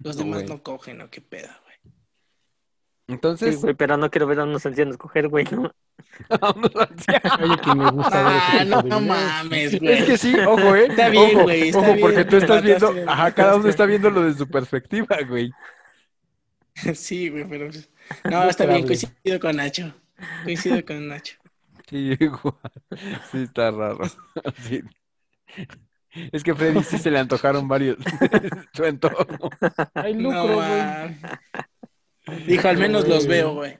[0.00, 1.76] Los demás no cogen, ¿o qué pedo, güey?
[1.84, 5.44] Sí, Entonces, güey, pero no quiero ver a unos ancianos coger, güey.
[5.50, 5.72] ¿no?
[6.28, 9.92] Oye, que me gusta ver ese Ah, no, mames, güey.
[9.92, 10.86] Es que sí, ojo, ¿eh?
[10.86, 13.86] Está bien, ojo, güey, está ojo, bien, porque tú estás viendo, ajá, cada uno está
[13.86, 15.50] viendo lo de su perspectiva, güey.
[16.94, 17.70] Sí, güey, pero.
[18.24, 19.94] No, está bien, coincido con Nacho.
[20.44, 21.36] Coincido con Nacho.
[21.88, 22.56] Sí, igual.
[23.30, 24.00] Sí, está raro.
[24.62, 24.82] Sí.
[26.32, 27.98] Es que Freddy sí se le antojaron varios
[28.72, 29.50] su entorno.
[29.94, 32.46] Hay No, lucro, güey.
[32.46, 33.78] Dijo, al menos los veo, güey.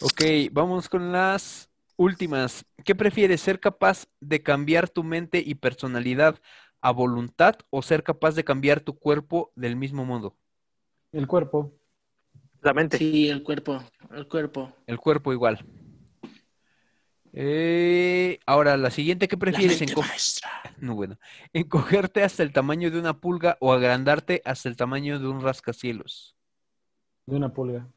[0.00, 2.66] Ok, vamos con las últimas.
[2.84, 6.38] ¿Qué prefieres, ser capaz de cambiar tu mente y personalidad
[6.80, 10.36] a voluntad o ser capaz de cambiar tu cuerpo del mismo modo?
[11.12, 11.72] El cuerpo.
[12.60, 12.98] La mente.
[12.98, 14.72] Sí, el cuerpo, el cuerpo.
[14.86, 15.64] El cuerpo igual.
[17.36, 19.80] Eh, ahora, la siguiente, ¿qué La prefieres?
[19.80, 20.50] mente enco- maestra.
[20.78, 21.18] No, bueno.
[21.52, 26.36] ¿Encogerte hasta el tamaño de una pulga o agrandarte hasta el tamaño de un rascacielos?
[27.26, 27.88] De una pulga.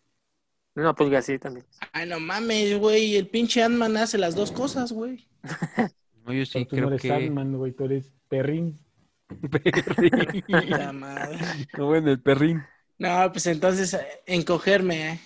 [0.76, 1.66] Una pulga así también.
[1.92, 3.16] Ay, no mames, güey.
[3.16, 5.28] El pinche Ant-Man hace las dos cosas, güey.
[6.26, 7.14] No, yo sí Pero tú no creo eres que...
[7.14, 8.78] Ant-Man, güey, tú eres perrín.
[9.50, 11.00] Perrín.
[11.00, 11.38] Madre.
[11.78, 12.64] No, bueno, el perrín.
[12.98, 15.20] No, pues entonces eh, encogerme eh,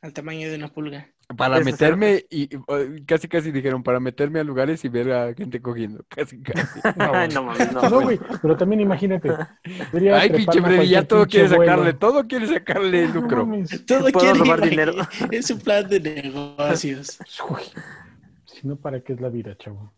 [0.00, 1.11] al tamaño de una pulga.
[1.36, 5.34] Para Eso meterme, y, y, casi casi dijeron, para meterme a lugares y ver a
[5.34, 6.04] gente cogiendo.
[6.08, 6.80] Casi casi.
[6.98, 7.82] Ay, no mames, no.
[7.88, 8.18] No, güey.
[8.40, 9.30] pero también imagínate.
[10.12, 11.64] Ay, pinche Freddy, ya todo quiere vuelo.
[11.64, 13.46] sacarle, todo quiere sacarle No lucro.
[13.46, 13.84] mames.
[13.86, 14.94] Todo quiere robar dinero.
[15.30, 17.18] Es un plan de negocios.
[17.48, 17.62] Uy,
[18.44, 19.92] Si no, ¿para qué es la vida, chavo?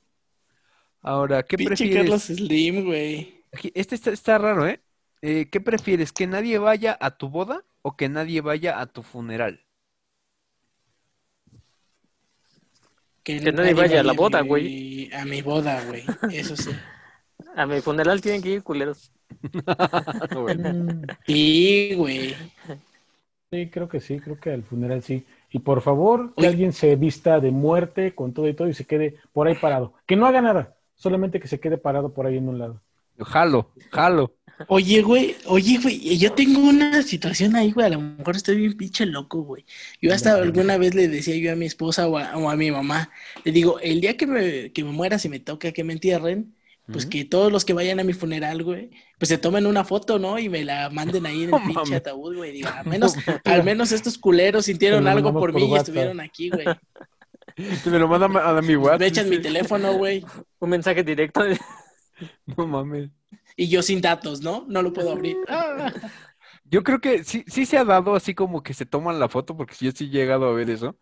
[1.02, 2.46] Ahora, ¿qué Pinche Carlos prefieres?
[2.48, 3.44] Slim, güey.
[3.74, 4.80] Este está, está raro, ¿eh?
[5.22, 6.12] Eh, ¿Qué prefieres?
[6.12, 9.63] ¿Que nadie vaya a tu boda o que nadie vaya a tu funeral?
[13.24, 15.10] Que, Que nadie vaya a la boda, güey.
[15.12, 16.04] A mi boda, güey.
[16.30, 16.70] Eso sí.
[17.56, 19.10] A mi funeral tienen que ir culeros.
[21.26, 22.34] Sí, güey.
[23.50, 25.24] Sí, creo que sí, creo que al funeral sí.
[25.50, 28.84] Y por favor, que alguien se vista de muerte con todo y todo y se
[28.84, 29.94] quede por ahí parado.
[30.06, 32.80] Que no haga nada, solamente que se quede parado por ahí en un lado.
[33.18, 34.32] Jalo, jalo.
[34.68, 38.76] Oye, güey, oye, güey, yo tengo una situación ahí, güey, a lo mejor estoy bien
[38.76, 39.64] pinche loco, güey.
[40.00, 42.70] Yo hasta alguna vez le decía yo a mi esposa o a, o a mi
[42.70, 43.10] mamá,
[43.44, 46.54] le digo, el día que me, que me muera, si me toca que me entierren,
[46.90, 50.18] pues que todos los que vayan a mi funeral, güey, pues se tomen una foto,
[50.18, 50.38] ¿no?
[50.38, 52.52] Y me la manden ahí en el pinche ataúd, güey.
[52.52, 56.50] Digo, al menos, al menos estos culeros sintieron algo por por mí y estuvieron aquí,
[56.50, 56.66] güey.
[57.84, 59.00] Te me lo manda a mi WhatsApp.
[59.00, 60.24] Me echan mi teléfono, güey.
[60.58, 61.42] Un mensaje directo.
[62.56, 63.10] No mames.
[63.56, 64.64] Y yo sin datos, ¿no?
[64.68, 65.36] No lo puedo abrir.
[65.48, 65.92] Ah.
[66.64, 69.54] Yo creo que sí, sí se ha dado así como que se toman la foto,
[69.56, 70.96] porque yo sí he llegado a ver eso.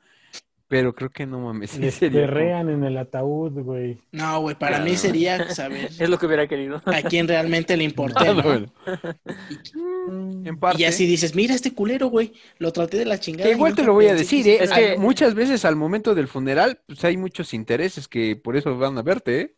[0.67, 1.71] Pero creo que no mames.
[1.73, 4.01] sí Les perrean en el ataúd, güey.
[4.11, 6.83] No, güey, para mí sería saber Es lo que hubiera querido.
[6.87, 8.43] a quién realmente le importé, Ah, ¿no?
[8.43, 8.73] bueno.
[10.45, 10.79] En parte.
[10.79, 13.45] Y ya si dices, mira este culero, güey, lo traté de la chingada.
[13.45, 14.59] Que y igual te lo voy a decir, que ¿eh?
[14.65, 18.77] Es que- Muchas veces al momento del funeral, pues hay muchos intereses que por eso
[18.77, 19.55] van a verte, ¿eh?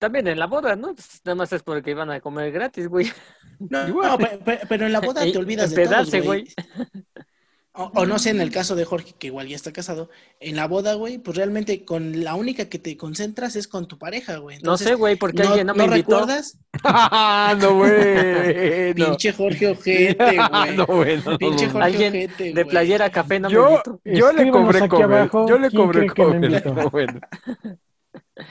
[0.00, 0.94] También en la boda, ¿no?
[0.94, 3.06] Pues nada más es porque iban a comer gratis, güey.
[3.58, 4.18] No,
[4.68, 6.22] pero en la boda te olvidas de todos, güey.
[6.24, 6.48] güey.
[7.72, 10.56] O, o no sé, en el caso de Jorge, que igual ya está casado, en
[10.56, 14.38] la boda, güey, pues realmente con la única que te concentras es con tu pareja,
[14.38, 14.58] güey.
[14.62, 16.18] No sé, güey, porque ¿no, alguien no me ¿no invitó.
[16.20, 16.58] recuerdas?
[16.82, 18.94] ¡Ah, no, güey!
[18.96, 19.06] No.
[19.10, 20.36] Pinche Jorge Ojete,
[20.88, 21.22] güey.
[21.22, 21.72] No, no, Pinche no.
[21.72, 22.64] Jorge Alguien Ojete, de güey.
[22.64, 24.00] playera café no me Yo, invitó.
[24.04, 26.62] yo le cobré abajo, Yo le ¿quién cobré?
[26.64, 27.20] No, bueno.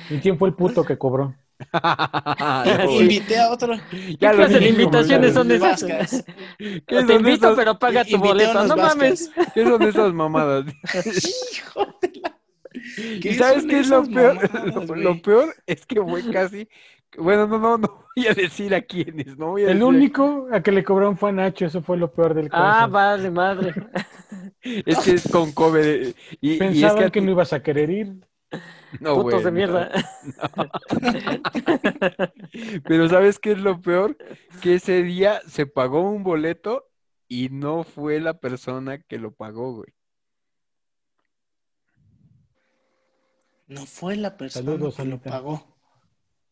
[0.10, 1.36] ¿Y quién fue el puto que cobró?
[2.90, 3.76] Invité a otro.
[4.18, 5.82] Ya ¿Qué lo clase de dije, invitaciones son esas?
[5.82, 6.24] Vascas.
[6.58, 8.64] ¿Qué Te son invito, esas- pero paga tu boleto.
[8.64, 9.32] No mames.
[9.54, 10.66] ¿Qué son esas mamadas?
[10.94, 12.38] Hijo de la-
[13.24, 14.36] ¿Y sabes qué es lo peor?
[14.36, 16.68] mamadas, Lo, peor es que fue casi.
[17.18, 19.38] Bueno, no, no, no voy a decir a quiénes.
[19.38, 21.98] No voy a El decir único a que le cobraron fue a Nacho, eso fue
[21.98, 22.58] lo peor del caso.
[22.58, 23.74] Ah, vale, madre.
[24.86, 26.16] Es que es con cover.
[26.42, 28.16] Y, y es Pensaban que, a que, ti- no ibas a querer ir.
[29.00, 29.54] No, Putos güey, de no.
[29.56, 29.92] mierda.
[32.88, 34.18] Pero ¿sabes qué es lo peor?
[34.62, 36.86] Que ese día se pagó un boleto
[37.28, 39.94] y no fue la persona que lo pagó, güey.
[43.68, 45.78] No fue la persona Saludos, que lo pagó.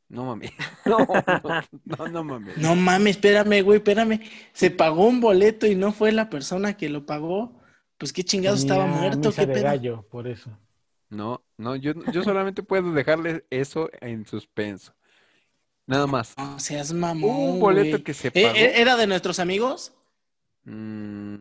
[0.10, 0.52] No mames.
[0.86, 1.00] No,
[1.44, 2.58] no, no, no mames.
[2.58, 4.22] No mames, espérame, güey, espérame.
[4.54, 7.60] Se pagó un boleto y no fue la persona que lo pagó.
[7.98, 9.60] Pues qué chingados estaba muerto, misa qué de pedo.
[9.60, 10.56] gallo, por eso.
[11.10, 14.94] No, no, yo, yo solamente puedo dejarle eso en suspenso.
[15.86, 16.34] Nada más.
[16.38, 17.32] No seas mamón.
[17.32, 18.04] Un boleto güey.
[18.04, 18.56] que se ¿Eh, pagó.
[18.58, 19.94] eh, ¿Era de nuestros amigos?
[20.64, 21.36] Mm,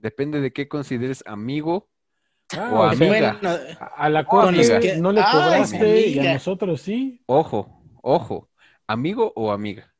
[0.00, 1.88] depende de qué consideres amigo
[2.54, 3.38] Ah, O amiga.
[3.40, 4.26] Bueno, a la
[4.80, 7.22] que- no le Ay, cobraste y a nosotros sí.
[7.26, 8.50] Ojo, ojo,
[8.86, 9.94] amigo o amiga.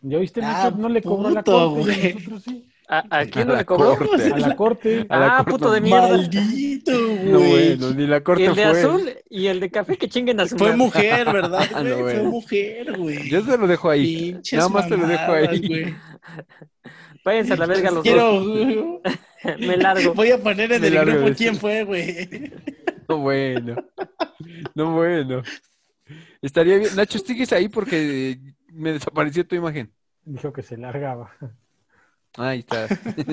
[0.00, 0.40] ¿Ya viste?
[0.42, 2.71] Ah, no le cobró la puto, corte y a nosotros sí.
[2.88, 3.96] ¿A, a quién A no la le cobró?
[3.96, 4.30] corte.
[4.32, 5.06] A la corte.
[5.08, 5.86] A la Ah, corte puto de no.
[5.86, 6.08] mierda.
[6.08, 6.92] maldito,
[7.24, 7.76] No, güey.
[7.76, 8.70] bueno, ni la Y corte el de fue.
[8.70, 11.84] azul y el de café que chinguen a su Fue mujer, ¿verdad, güey?
[11.84, 13.30] no, Fue mujer, güey.
[13.30, 14.32] Yo se lo dejo ahí.
[14.32, 15.66] Pinches Nada más te lo dejo ahí.
[15.68, 15.94] güey.
[17.24, 18.40] Váyanse a la verga los Quiero...
[18.40, 19.00] dos.
[19.60, 20.14] Me largo.
[20.14, 22.52] Voy a poner en Me el grupo de quién fue, güey.
[23.08, 23.76] No bueno.
[24.74, 25.42] No bueno.
[26.40, 26.96] Estaría bien.
[26.96, 28.38] Nacho, sigues ahí porque
[28.72, 29.92] me desapareció tu imagen.
[30.24, 31.32] Dijo que se largaba.
[32.36, 32.88] Ahí está.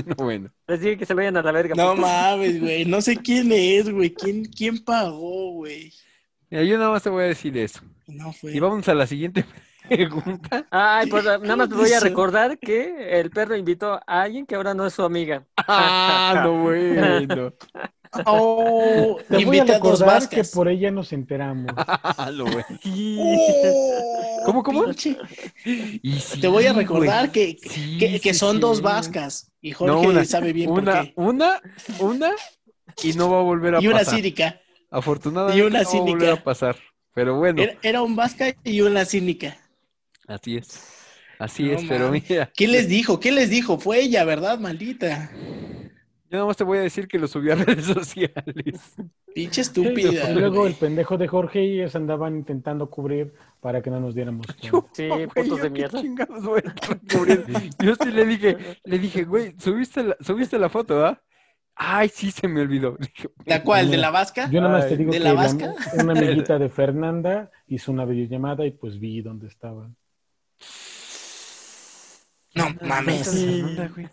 [0.06, 0.52] No bueno.
[0.68, 1.76] Les dije que se vayan a la verga.
[1.76, 2.00] No putos.
[2.00, 2.86] mames, güey.
[2.86, 4.14] No sé quién es, güey.
[4.14, 5.94] ¿Quién, quién pagó, güey?
[6.50, 7.82] Mira, yo nada más te voy a decir eso.
[8.08, 8.54] No fue.
[8.54, 9.46] Y vamos a la siguiente
[9.88, 10.68] pregunta.
[10.72, 14.56] Ay, pues nada más te voy a recordar que el perro invitó a alguien que
[14.56, 15.46] ahora no es su amiga.
[15.58, 17.54] Ah, no bueno.
[18.26, 21.74] Oh, Te voy a recordar que por ella nos enteramos.
[21.78, 22.32] Ah.
[22.42, 24.86] Oh, ¿Cómo, cómo?
[24.86, 25.16] pinche.
[25.64, 28.62] Y sí, Te voy a recordar que, Sí, que, son sí.
[28.62, 29.52] dos vascas.
[29.62, 31.14] Y Jorge No, una- sabe bien Una, por qué.
[31.18, 31.62] una,
[32.00, 32.32] una,
[33.04, 34.16] y no va a volver a Y una pasar.
[34.16, 34.60] cínica.
[34.90, 36.76] Afortunadamente y una no va a volver a pasar.
[37.14, 39.58] Pero bueno, Era, era un vasca y una cínica.
[40.28, 40.80] así es.
[41.38, 43.20] Así No es, pero mira, ¿Qué les dijo?
[43.20, 43.80] ¿Qué les dijo?
[43.80, 45.32] Fue ella, ¿verdad, maldita?
[46.30, 48.96] Yo nada más te voy a decir que lo subí a redes sociales.
[49.34, 50.32] Pinche Y estúpida.
[50.34, 50.72] luego güey.
[50.74, 54.72] el pendejo de Jorge y ellos andaban intentando cubrir para que no nos diéramos Yo,
[54.82, 54.90] cuenta.
[54.94, 56.02] Sí, güey, putos yo de mierda.
[56.02, 56.76] chingados voy a
[57.18, 57.60] cubriendo.
[57.84, 61.22] Yo sí le dije, le dije, güey, subiste la, subiste la foto, ¿ah?
[61.82, 62.98] Ay, sí se me olvidó.
[63.46, 63.90] ¿La cual?
[63.90, 64.50] ¿De la vasca?
[64.52, 65.74] Yo nada más te digo ¿de que la la- vasca?
[65.98, 69.96] una amiguita de Fernanda hizo una videollamada y pues vi dónde estaban.
[72.56, 73.30] No mames.
[73.32, 74.10] Fernanda, güey.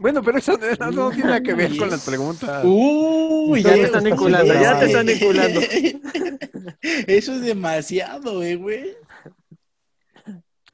[0.00, 0.52] Bueno, pero eso
[0.92, 2.62] no, tiene nada que ver con las preguntas.
[2.64, 5.60] Uy, Ya te están estás vinculando, ya te están vinculando.
[7.06, 8.96] Eso es demasiado, eh, güey.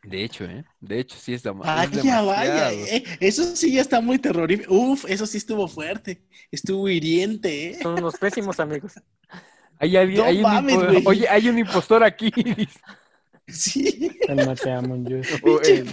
[0.05, 0.65] De hecho, ¿eh?
[0.81, 2.71] De hecho, sí es, dema- es Vaya, vaya.
[2.71, 2.87] demasiado.
[2.87, 3.05] eh.
[3.19, 4.73] Eso sí ya está muy terrorífico.
[4.73, 6.23] Uf, eso sí estuvo fuerte.
[6.53, 7.79] Estuvo hiriente, ¿eh?
[7.83, 8.93] Son unos pésimos amigos.
[9.81, 11.03] Hay alguien, No hay un mames, güey.
[11.05, 12.31] Oye, hay un impostor aquí.
[13.53, 14.11] Sí.
[15.05, 15.27] Dios.
[15.45, 15.85] Pinche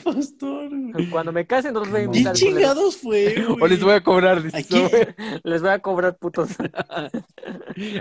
[0.91, 1.09] güey.
[1.11, 2.33] Cuando me casen, no los voy a ¿Qué invitar.
[2.33, 2.39] culeros.
[2.39, 4.41] chingados fue, O les voy a cobrar.
[4.41, 5.05] dice, Aquí- "No, güey".
[5.43, 6.49] Les voy a cobrar putos.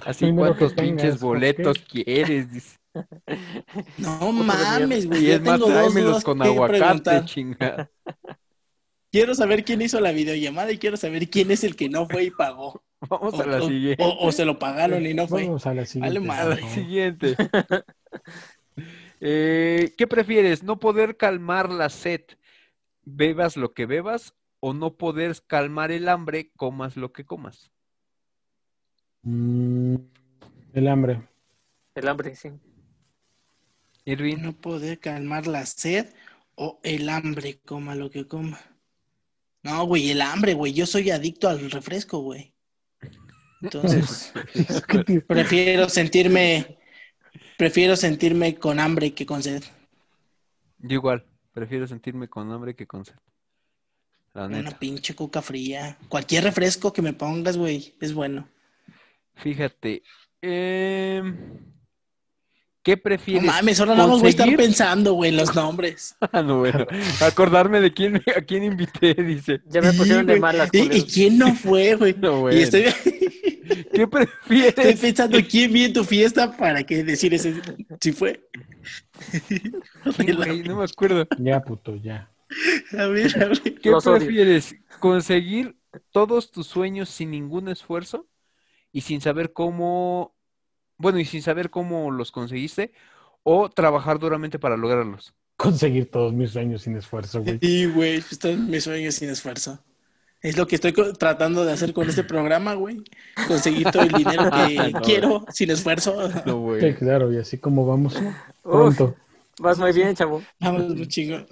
[0.06, 2.50] Así, ¿cuántos tengas, pinches boletos ¿por quieres?
[2.52, 2.78] Dice.
[3.98, 5.26] No mames, güey.
[5.26, 7.24] Y es más, tráemelos con aguacate, preguntar.
[7.26, 7.90] chinga.
[9.10, 12.24] Quiero saber quién hizo la videollamada y quiero saber quién es el que no fue
[12.24, 12.82] y pagó.
[13.08, 14.02] Vamos O, a la o- siguiente.
[14.02, 15.44] o- o se lo pagaron y no fue.
[15.44, 16.18] Vamos a la siguiente.
[16.20, 16.62] Vale madre.
[16.62, 17.36] la siguiente.
[19.24, 20.64] Eh, ¿Qué prefieres?
[20.64, 22.22] ¿No poder calmar la sed,
[23.04, 24.34] bebas lo que bebas?
[24.58, 27.70] ¿O no poder calmar el hambre, comas lo que comas?
[29.22, 29.94] Mm,
[30.72, 31.22] el hambre.
[31.94, 32.50] El hambre, sí.
[34.04, 36.12] Irving, No poder calmar la sed
[36.56, 38.60] o el hambre, coma lo que coma.
[39.62, 40.72] No, güey, el hambre, güey.
[40.72, 42.52] Yo soy adicto al refresco, güey.
[43.62, 44.32] Entonces,
[45.28, 46.78] prefiero sentirme,
[47.56, 49.62] prefiero sentirme con hambre que con sed.
[50.78, 53.14] yo igual, prefiero sentirme con hambre que con sed.
[54.34, 54.78] La Una neta.
[54.78, 55.98] pinche coca fría.
[56.08, 58.48] Cualquier refresco que me pongas, güey, es bueno.
[59.34, 60.02] Fíjate,
[60.40, 61.36] em,
[62.82, 63.42] ¿qué No prefieres?
[63.44, 64.56] mames, ahora no voy a estar conseguir?
[64.56, 66.16] pensando, güey, los nombres.
[66.20, 66.86] Ah, no, bueno,
[67.20, 69.60] acordarme de quién, a quién invité, dice.
[69.66, 72.14] Ya me pusieron de malas, ¿Y, y quién no fue, güey?
[72.18, 72.58] No, bueno.
[72.58, 72.84] Y estoy...
[73.92, 75.00] ¿Qué Estoy prefieres?
[75.00, 77.54] pensando quién vi en tu fiesta para que decir ese
[78.00, 78.48] si fue.
[80.36, 81.26] Güey, no me acuerdo.
[81.38, 82.30] Ya, puto, ya.
[82.98, 83.62] A ver, a ver.
[83.80, 84.18] ¿Qué Los odio.
[84.18, 84.74] prefieres?
[84.98, 85.76] ¿Conseguir
[86.10, 88.28] todos tus sueños sin ningún esfuerzo
[88.92, 90.36] y sin saber cómo,
[90.98, 92.92] bueno, y sin saber cómo los conseguiste?
[93.44, 95.34] ¿O trabajar duramente para lograrlos?
[95.56, 97.58] Conseguir todos mis sueños sin esfuerzo, güey.
[97.60, 99.82] Sí, güey, están mis sueños sin esfuerzo.
[100.42, 103.02] Es lo que estoy tratando de hacer con este programa, güey.
[103.46, 105.00] Conseguir todo el dinero que No.
[105.00, 106.28] quiero sin esfuerzo.
[106.44, 108.16] No, Sí, claro, y así como vamos
[108.64, 109.14] Uf, pronto.
[109.60, 110.42] vas muy bien, chavo.
[110.60, 111.46] Vamos, muy chingo.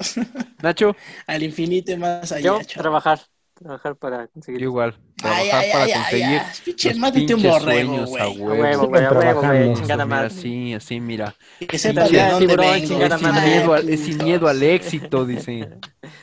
[0.63, 2.41] Nacho, Al infinito y más allá.
[2.41, 2.83] Yo, chavo.
[2.83, 3.21] trabajar.
[3.55, 4.61] Trabajar para conseguir.
[4.61, 4.99] yo igual.
[5.23, 8.89] Ay, Trabajar ay, para ay, ay, conseguir ay, pinche, los un borrego, sueños huevo.
[8.89, 9.75] güey.
[9.75, 10.27] Chingada madre.
[10.27, 11.35] así, así, mira.
[11.69, 12.87] Que sepa Pinche de dónde tiburón, vengo.
[12.89, 15.69] chingada Es sin, miedo al, es sin miedo al éxito, dice.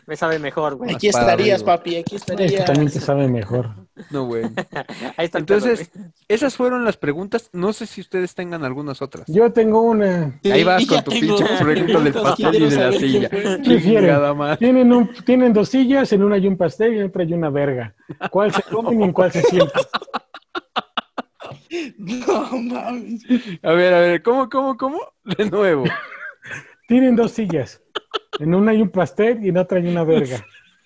[0.06, 0.96] Me sabe mejor, güey.
[0.96, 2.66] Aquí Para estarías, papi, aquí Este estarías.
[2.66, 3.88] también te sabe mejor.
[4.12, 4.44] No, güey.
[5.18, 5.92] Ahí está el pedo, Entonces,
[6.28, 7.50] esas fueron las preguntas.
[7.54, 9.26] No sé si ustedes tengan algunas otras.
[9.28, 10.40] Yo tengo una.
[10.44, 14.34] Sí, Ahí vas con tu pinche pregunta del pastel y de la silla.
[14.34, 14.58] madre.
[14.58, 17.50] Tienen, un, tienen dos sillas, en una hay un pastel y en otra hay una
[17.50, 17.94] verga.
[18.32, 19.82] ¿Cuál se comen y en cuál se sienten?
[21.98, 23.24] No mames.
[23.62, 25.00] A ver, a ver, ¿cómo, cómo, cómo?
[25.24, 25.84] De nuevo.
[26.88, 27.82] Tienen dos sillas.
[28.40, 30.46] En una hay un pastel y en otra hay una verga.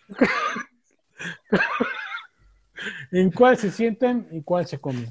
[3.12, 5.10] ¿En cuál se sientan y cuál se comen?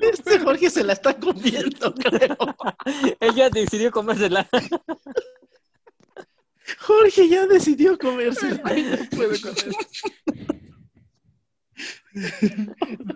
[0.00, 2.36] Este Jorge se la está comiendo, creo.
[3.18, 4.48] Ella decidió comérsela.
[6.78, 8.60] Jorge ya decidió comerse.
[8.62, 9.50] Ay, no puedo esto.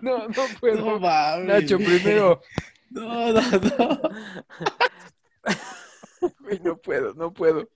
[0.01, 0.85] No, no puedo.
[0.85, 1.47] No mames.
[1.47, 2.41] Nacho, primero.
[2.89, 4.01] No, no, no.
[6.49, 7.69] Ay, no puedo, no puedo.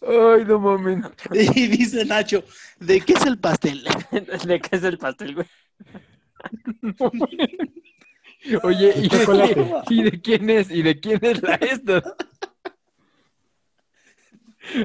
[0.00, 1.04] Ay, no mames.
[1.32, 2.42] Y dice Nacho,
[2.80, 3.84] ¿de qué es el pastel?
[4.46, 5.46] ¿De qué es el pastel, güey?
[8.62, 10.70] Oye, ¿y de, ¿y de quién es?
[10.70, 12.02] ¿Y de quién es la esta?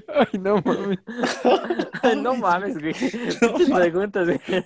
[0.08, 0.99] Ay, no mames.
[2.24, 2.93] No mames, güey.
[3.41, 3.86] No Muchas mames.
[3.89, 4.66] preguntas, güey.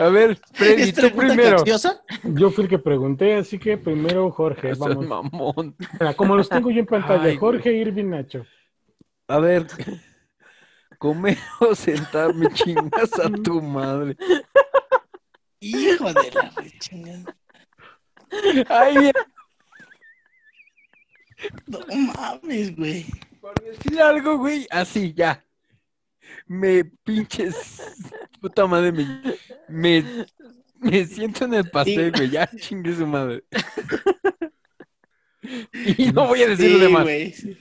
[0.00, 1.56] A ver, Freddy, ¿Es tú primero.
[1.58, 2.00] capciosa?
[2.24, 4.70] Yo fui el que pregunté, así que primero Jorge.
[4.70, 5.32] Eso es Vamos.
[5.32, 5.76] mamón.
[5.98, 7.36] Mira, como los tengo yo en pantalla, Ay, güey.
[7.38, 8.44] Jorge, Irving, Nacho.
[9.28, 9.66] A ver,
[10.98, 14.16] comer o sentarme, chingas a tu madre.
[15.60, 17.36] Hijo de la rechingada.
[18.68, 19.12] Ay, bien,
[21.66, 21.80] No
[22.14, 23.06] mames, güey.
[23.40, 25.44] por decir algo, güey, así, ya.
[26.46, 27.54] Me pinches,
[28.40, 29.04] puta madre, me,
[29.68, 30.04] me,
[30.78, 33.44] me siento en el pastel, güey, ya chingue su madre.
[35.96, 37.02] Y no voy a decir lo demás.
[37.04, 37.32] güey.
[37.32, 37.56] Sí,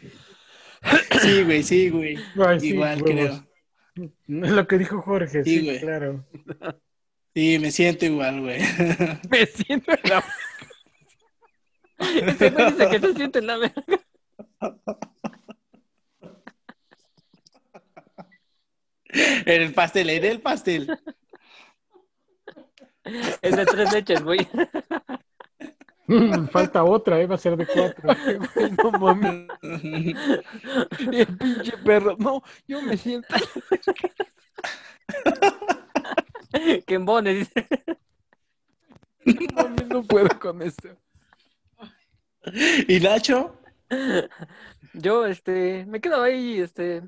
[1.21, 2.17] Sí, güey, sí, güey.
[2.45, 3.47] Ay, Igual creo.
[3.95, 5.79] Es lo que dijo Jorge, Sí, sí, güey.
[5.79, 6.25] claro.
[7.35, 8.59] Sí, me siento igual, güey.
[9.29, 10.23] Me siento en la...
[11.99, 13.83] Ese güey dice que se siente en la verga.
[19.11, 20.99] En el pastel, en el pastel.
[23.41, 24.47] Es de tres leches, güey.
[26.07, 27.27] Mm, Falta otra, ¿eh?
[27.27, 28.09] va a ser de cuatro.
[28.83, 29.47] No mames.
[31.11, 32.15] El pinche perro.
[32.17, 33.35] No, yo me siento.
[36.85, 37.67] Que embone, dice.
[39.55, 40.89] No no puedo con esto.
[42.87, 43.59] ¿Y Nacho?
[44.93, 47.03] Yo, este, me quedo ahí, este,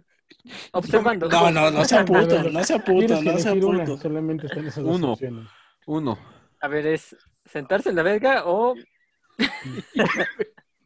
[0.72, 1.28] observando.
[1.30, 3.98] No, no, no sea puto, no sea puto, no sea puto.
[3.98, 5.14] solamente están esas dos Uno.
[5.14, 5.48] opciones.
[5.88, 6.20] Uno.
[6.60, 8.76] A ver, es sentarse en la verga o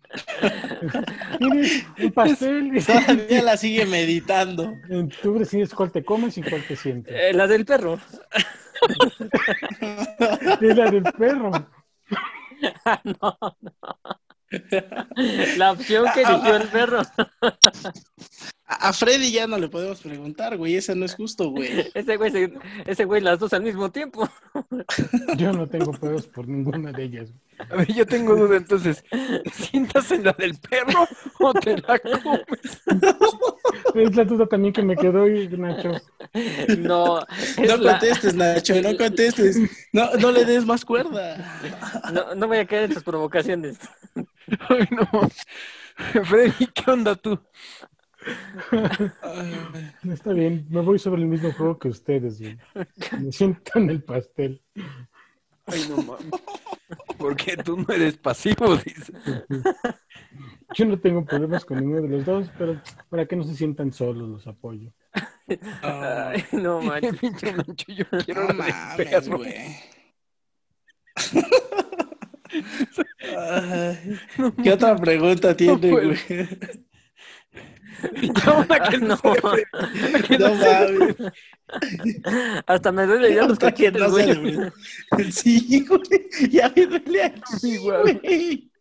[1.40, 4.74] Tienes un pastel Todavía la sigue meditando.
[5.22, 7.14] tú decides cuál te comes y cuál te sientes.
[7.16, 8.00] eh, la del perro.
[10.62, 11.52] Es la del perro.
[13.22, 14.00] no, no.
[15.58, 17.02] La opción que eligió el perro.
[18.68, 20.76] A a Freddy ya no le podemos preguntar, güey.
[20.76, 21.70] Ese no es justo, güey.
[21.94, 22.54] Ese güey, se-
[22.88, 24.28] ese güey las dos al mismo tiempo.
[25.38, 27.30] Yo no tengo pedos por ninguna de ellas.
[27.70, 29.02] A ver, yo tengo duda entonces.
[29.54, 31.08] ¿Sientas en la del perro
[31.40, 32.82] o te la comes?
[33.96, 35.92] Es la duda también que me quedó, y, Nacho.
[36.80, 37.22] No,
[37.66, 39.58] No la- contestes, Nacho, no contestes.
[39.94, 41.62] No, no le des más cuerda.
[42.12, 43.78] no, no voy a caer en tus provocaciones.
[44.70, 45.30] Ay, no.
[46.26, 47.40] Freddy, ¿qué onda tú?
[50.10, 52.40] Está bien, me voy sobre el mismo juego que ustedes.
[52.40, 52.58] güey.
[53.22, 54.62] Me siento en el pastel.
[55.68, 56.26] Ay, no mames.
[57.18, 59.14] Porque tú no eres pasivo, dice.
[60.76, 63.92] Yo no tengo problemas con ninguno de los dos, pero para que no se sientan
[63.92, 64.92] solos, los apoyo.
[65.82, 67.18] Ay, no manches.
[67.20, 69.38] Pinche Nacho, yo quiero No mames, perro.
[69.38, 69.54] güey.
[73.38, 74.18] Ay,
[74.64, 76.18] ¿Qué otra pregunta tiene, güey?
[78.46, 79.18] Ya una que no,
[80.28, 81.16] que No mames.
[82.68, 84.72] Hasta me duele ya los cachetes, no güey.
[85.32, 86.02] Sí, güey.
[86.52, 87.42] Ya me duele aquí,
[87.76, 88.02] Igual.
[88.22, 88.72] güey.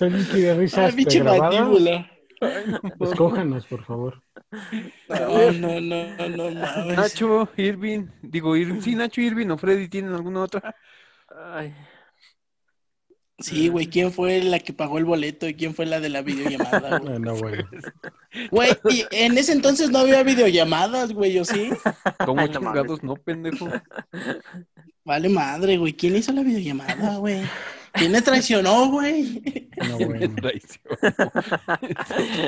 [0.00, 2.10] ¿Alguien quiere risas Ay, pinche mandíbula.
[3.00, 4.22] Escójanos, por favor.
[5.08, 6.96] No, no, no, no mames.
[6.96, 10.74] Nacho, Irving, digo, Ir- sí, Nacho, Irving o Freddy, ¿tienen alguna otra?
[11.52, 11.74] Ay,
[13.38, 16.22] Sí, güey, ¿quién fue la que pagó el boleto y quién fue la de la
[16.22, 17.18] videollamada, güey?
[17.18, 17.68] No, bueno.
[18.50, 21.70] Güey, y en ese entonces no había videollamadas, güey, ¿o sí?
[22.24, 23.02] ¿Cómo Ay, no chingados?
[23.02, 23.68] No, pendejo.
[25.04, 27.42] Vale madre, güey, ¿quién hizo la videollamada, güey?
[27.96, 29.68] ¿Quién me traicionó, güey?
[29.88, 29.98] No,
[30.36, 30.96] traicionó.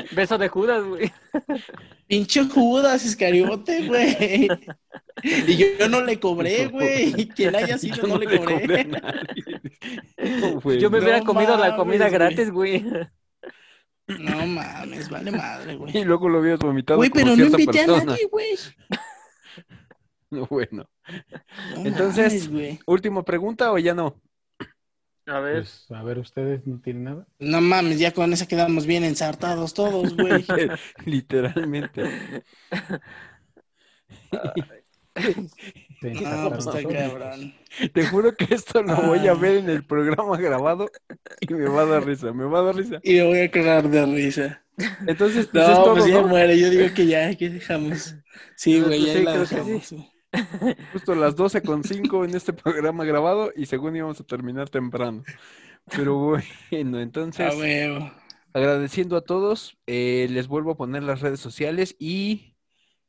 [0.11, 1.11] beso de Judas, güey.
[2.07, 4.47] Pinche Judas Iscariote, güey.
[5.23, 7.27] Y yo, yo no le cobré, güey.
[7.29, 8.85] Quien haya sido, Yo no, le cobré a cobré.
[8.85, 9.61] nadie.
[10.39, 10.79] No, güey.
[10.79, 12.13] Yo me no hubiera comido la comida güey.
[12.13, 12.85] gratis, güey.
[14.07, 16.03] No mames, vale madre, Y güey.
[16.03, 18.55] luego lo habías vomitado Güey, pero no invité a nadie, güey.
[20.31, 20.89] No, bueno.
[21.75, 22.79] No Entonces- mames, güey.
[22.87, 24.15] ¿Última pregunta o ya no?
[25.29, 25.55] A ver.
[25.57, 27.27] Pues, a ver, ¿ustedes no tienen nada?
[27.39, 30.45] No mames, ya con esa quedamos bien ensartados todos, güey.
[31.05, 32.03] Literalmente.
[36.01, 37.53] No, pues está cabrón.
[37.93, 39.35] Te juro que esto lo voy a Ah.
[39.35, 40.89] ver en el programa grabado
[41.41, 42.99] y me va a dar risa, me va a dar risa.
[43.03, 44.63] Y me voy a cagar de risa.
[45.07, 46.27] Entonces, pues es No, todo, pues ya ¿no?
[46.27, 46.57] muere.
[46.57, 48.15] Yo digo que ya, que dejamos.
[48.55, 49.91] Sí, güey, pues ya sí, la dejamos.
[49.91, 50.09] güey.
[50.91, 55.23] Justo las 12 con 5 en este programa grabado y según íbamos a terminar temprano.
[55.85, 56.15] Pero
[56.71, 58.11] bueno, entonces, A huevo.
[58.53, 62.55] agradeciendo a todos, eh, les vuelvo a poner las redes sociales y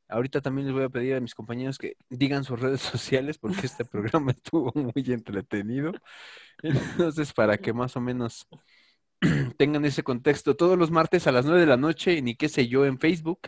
[0.09, 3.66] ahorita también les voy a pedir a mis compañeros que digan sus redes sociales porque
[3.66, 5.93] este programa estuvo muy entretenido.
[6.62, 8.47] Entonces, para que más o menos
[9.59, 12.49] tengan ese contexto, todos los martes a las 9 de la noche, y ni qué
[12.49, 13.41] sé yo, en Facebook,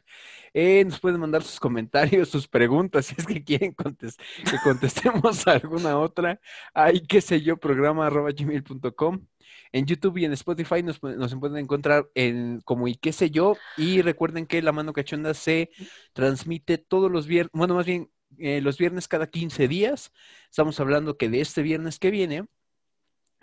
[0.55, 4.17] eh, nos pueden mandar sus comentarios, sus preguntas, si es que quieren contes-
[4.51, 6.41] que contestemos alguna otra,
[6.75, 9.27] ahí qué sé yo, programa arroba gmail.com.
[9.73, 13.57] En YouTube y en Spotify nos, nos pueden encontrar en, como y qué sé yo.
[13.77, 15.71] Y recuerden que La Mano Cachonda se
[16.13, 20.13] transmite todos los viernes, bueno, más bien eh, los viernes cada 15 días.
[20.51, 22.45] Estamos hablando que de este viernes que viene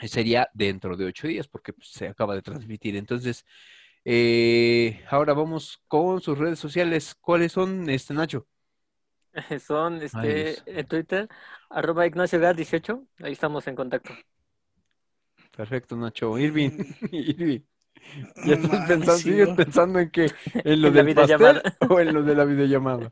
[0.07, 2.95] sería dentro de ocho días porque pues, se acaba de transmitir.
[2.95, 3.45] Entonces,
[4.05, 7.15] eh, ahora vamos con sus redes sociales.
[7.19, 8.47] ¿Cuáles son, este Nacho?
[9.65, 11.27] Son este, en Twitter,
[11.69, 13.05] arroba Ignacio Gar 18.
[13.21, 14.11] Ahí estamos en contacto.
[15.55, 16.37] Perfecto, Nacho.
[16.37, 16.71] Irving.
[17.11, 17.61] Irving.
[18.45, 21.77] ¿Ya estás pensando, sigues pensando en que en lo En la del pastel videollamada.
[21.89, 23.11] o en lo de la videollamada?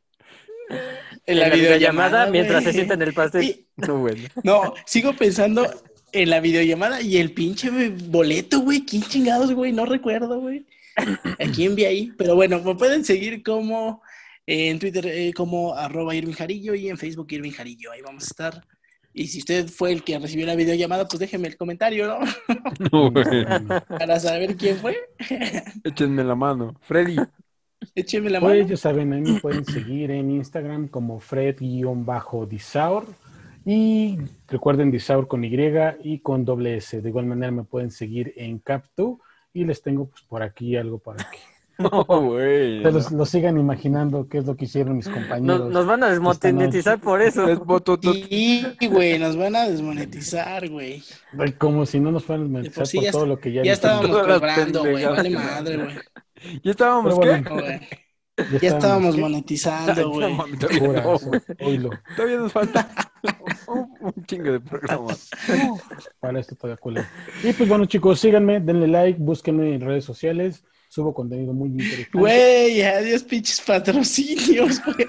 [1.26, 3.44] En la videollamada, mientras se sienta en el pastel.
[3.44, 4.28] Y- No, bueno.
[4.44, 5.68] No, sigo pensando
[6.22, 8.86] en la videollamada y el pinche boleto, güey.
[8.86, 9.72] ¿Quién chingados, güey?
[9.72, 10.66] No recuerdo, güey.
[10.98, 12.12] ¿A quién vi ahí?
[12.18, 14.02] Pero bueno, me pueden seguir como
[14.46, 17.92] eh, en Twitter eh, como arroba Irving Jarillo y en Facebook Irving Jarillo.
[17.92, 18.66] Ahí vamos a estar.
[19.14, 22.20] Y si usted fue el que recibió la videollamada, pues déjeme el comentario, ¿no?
[22.92, 23.68] No, bueno.
[23.88, 24.96] Para saber quién fue.
[25.84, 26.76] Échenme la mano.
[26.82, 27.16] Freddy.
[27.96, 28.70] Écheme la Pues mano.
[28.70, 33.06] ya saben, ahí me pueden seguir en Instagram como Fred-Disaur.
[33.70, 35.52] Y recuerden Disaur con Y
[36.04, 37.02] y con doble S.
[37.02, 39.20] De igual manera me pueden seguir en Cap2
[39.54, 41.38] y les tengo pues por aquí algo para que
[41.78, 42.80] No, güey.
[42.80, 45.66] los- lo sigan imaginando qué es lo que hicieron mis compañeros.
[45.66, 47.46] Nos, nos van a desmonetizar por eso.
[48.24, 51.04] Sí, güey, nos van a desmonetizar, güey.
[51.58, 53.52] Como si no nos fueran a monetizar Pues sí, por ya todo está- lo que
[53.52, 55.04] ya, Ya estábamos cobrando, güey.
[55.06, 55.96] Vale madre, güey.
[56.64, 57.42] Ya estábamos, Pero ¿qué?
[57.50, 57.80] bueno, Güey.
[58.62, 59.22] Ya estábamos ¿qué?
[59.22, 60.38] monetizando, güey.
[60.60, 61.90] Todavía no.
[62.16, 62.88] Todavía nos falta
[63.68, 65.30] un, chingo de programas.
[66.20, 67.02] Para esto todavía culo.
[67.44, 70.64] Y pues bueno, chicos, síganme, denle like, búsquenme en redes sociales.
[70.90, 72.10] Subo contenido muy interesante.
[72.14, 75.08] Güey, adiós pinches patrocinios, güey.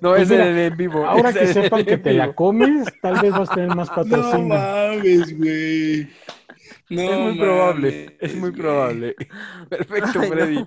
[0.00, 1.04] No, Pues ese mira, de en vivo.
[1.04, 3.94] Ahora que de sepan que te la comes, tal vez vas a tener más No
[3.96, 4.46] patrocinio.
[4.46, 6.08] mames, güey.
[6.90, 9.16] No Es muy probable, es muy probable.
[9.68, 10.28] Perfecto, Ay.
[10.28, 10.66] Freddy.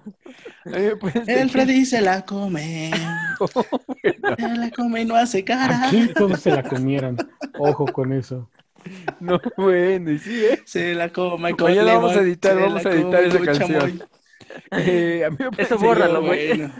[1.28, 2.92] El Freddy se la come.
[4.38, 5.88] Se la come y no hace cara.
[5.88, 7.18] Aquí todos se la comieran.
[7.60, 8.50] Ojo con eso.
[9.20, 10.62] No, bueno, y sí, ¿eh?
[10.66, 13.70] Se la come con Mañana vamos a editar, vamos la a editar esa canción.
[13.70, 14.04] chamoy.
[14.72, 16.58] Eh, a mí me Eso bórralo, güey.
[16.58, 16.74] Bueno.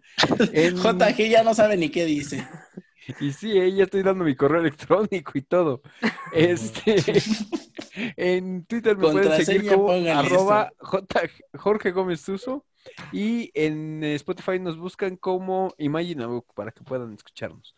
[0.51, 2.45] En, JG ya no sabe ni qué dice.
[3.19, 5.81] Y sí, eh, ya estoy dando mi correo electrónico y todo.
[6.31, 6.95] Este,
[8.17, 11.05] en Twitter me pueden seguir como arroba J-
[11.57, 12.65] Jorge Gómez Tuso
[13.11, 17.75] y en Spotify nos buscan como Imagine a Book para que puedan escucharnos.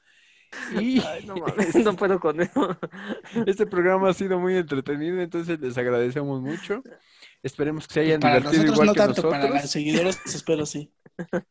[0.80, 2.78] Y Ay, no mames, no puedo con eso.
[3.46, 6.82] este programa ha sido muy entretenido, entonces les agradecemos mucho.
[7.44, 9.34] Esperemos que se hayan Para divertido nosotros igual no que tanto, nosotros.
[9.34, 10.92] para los seguidores espero sí.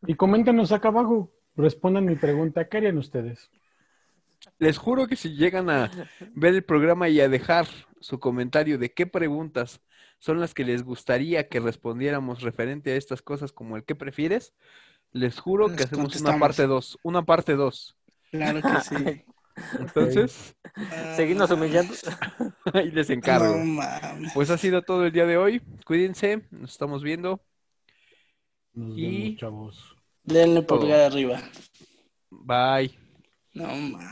[0.06, 1.32] Y coméntenos acá abajo.
[1.56, 2.68] Respondan mi pregunta.
[2.68, 3.48] ¿Qué harían ustedes?
[4.58, 5.90] Les juro que si llegan a
[6.34, 7.66] ver el programa y a dejar
[8.00, 9.80] su comentario de qué preguntas
[10.18, 14.54] son las que les gustaría que respondiéramos referente a estas cosas como el qué prefieres,
[15.12, 17.96] les juro que hacemos una parte 2, una parte 2.
[18.34, 19.24] Claro que sí.
[19.78, 20.56] Entonces,
[21.14, 21.94] Seguirnos humillando.
[22.74, 23.54] ahí les encargo.
[23.56, 24.32] No mames.
[24.34, 25.62] Pues ha sido todo el día de hoy.
[25.86, 27.40] Cuídense, nos estamos viendo.
[28.72, 29.96] Nos Y- vemos, chavos.
[30.24, 31.40] Denle pulgar arriba.
[32.30, 32.98] Bye.
[33.52, 34.08] No mames.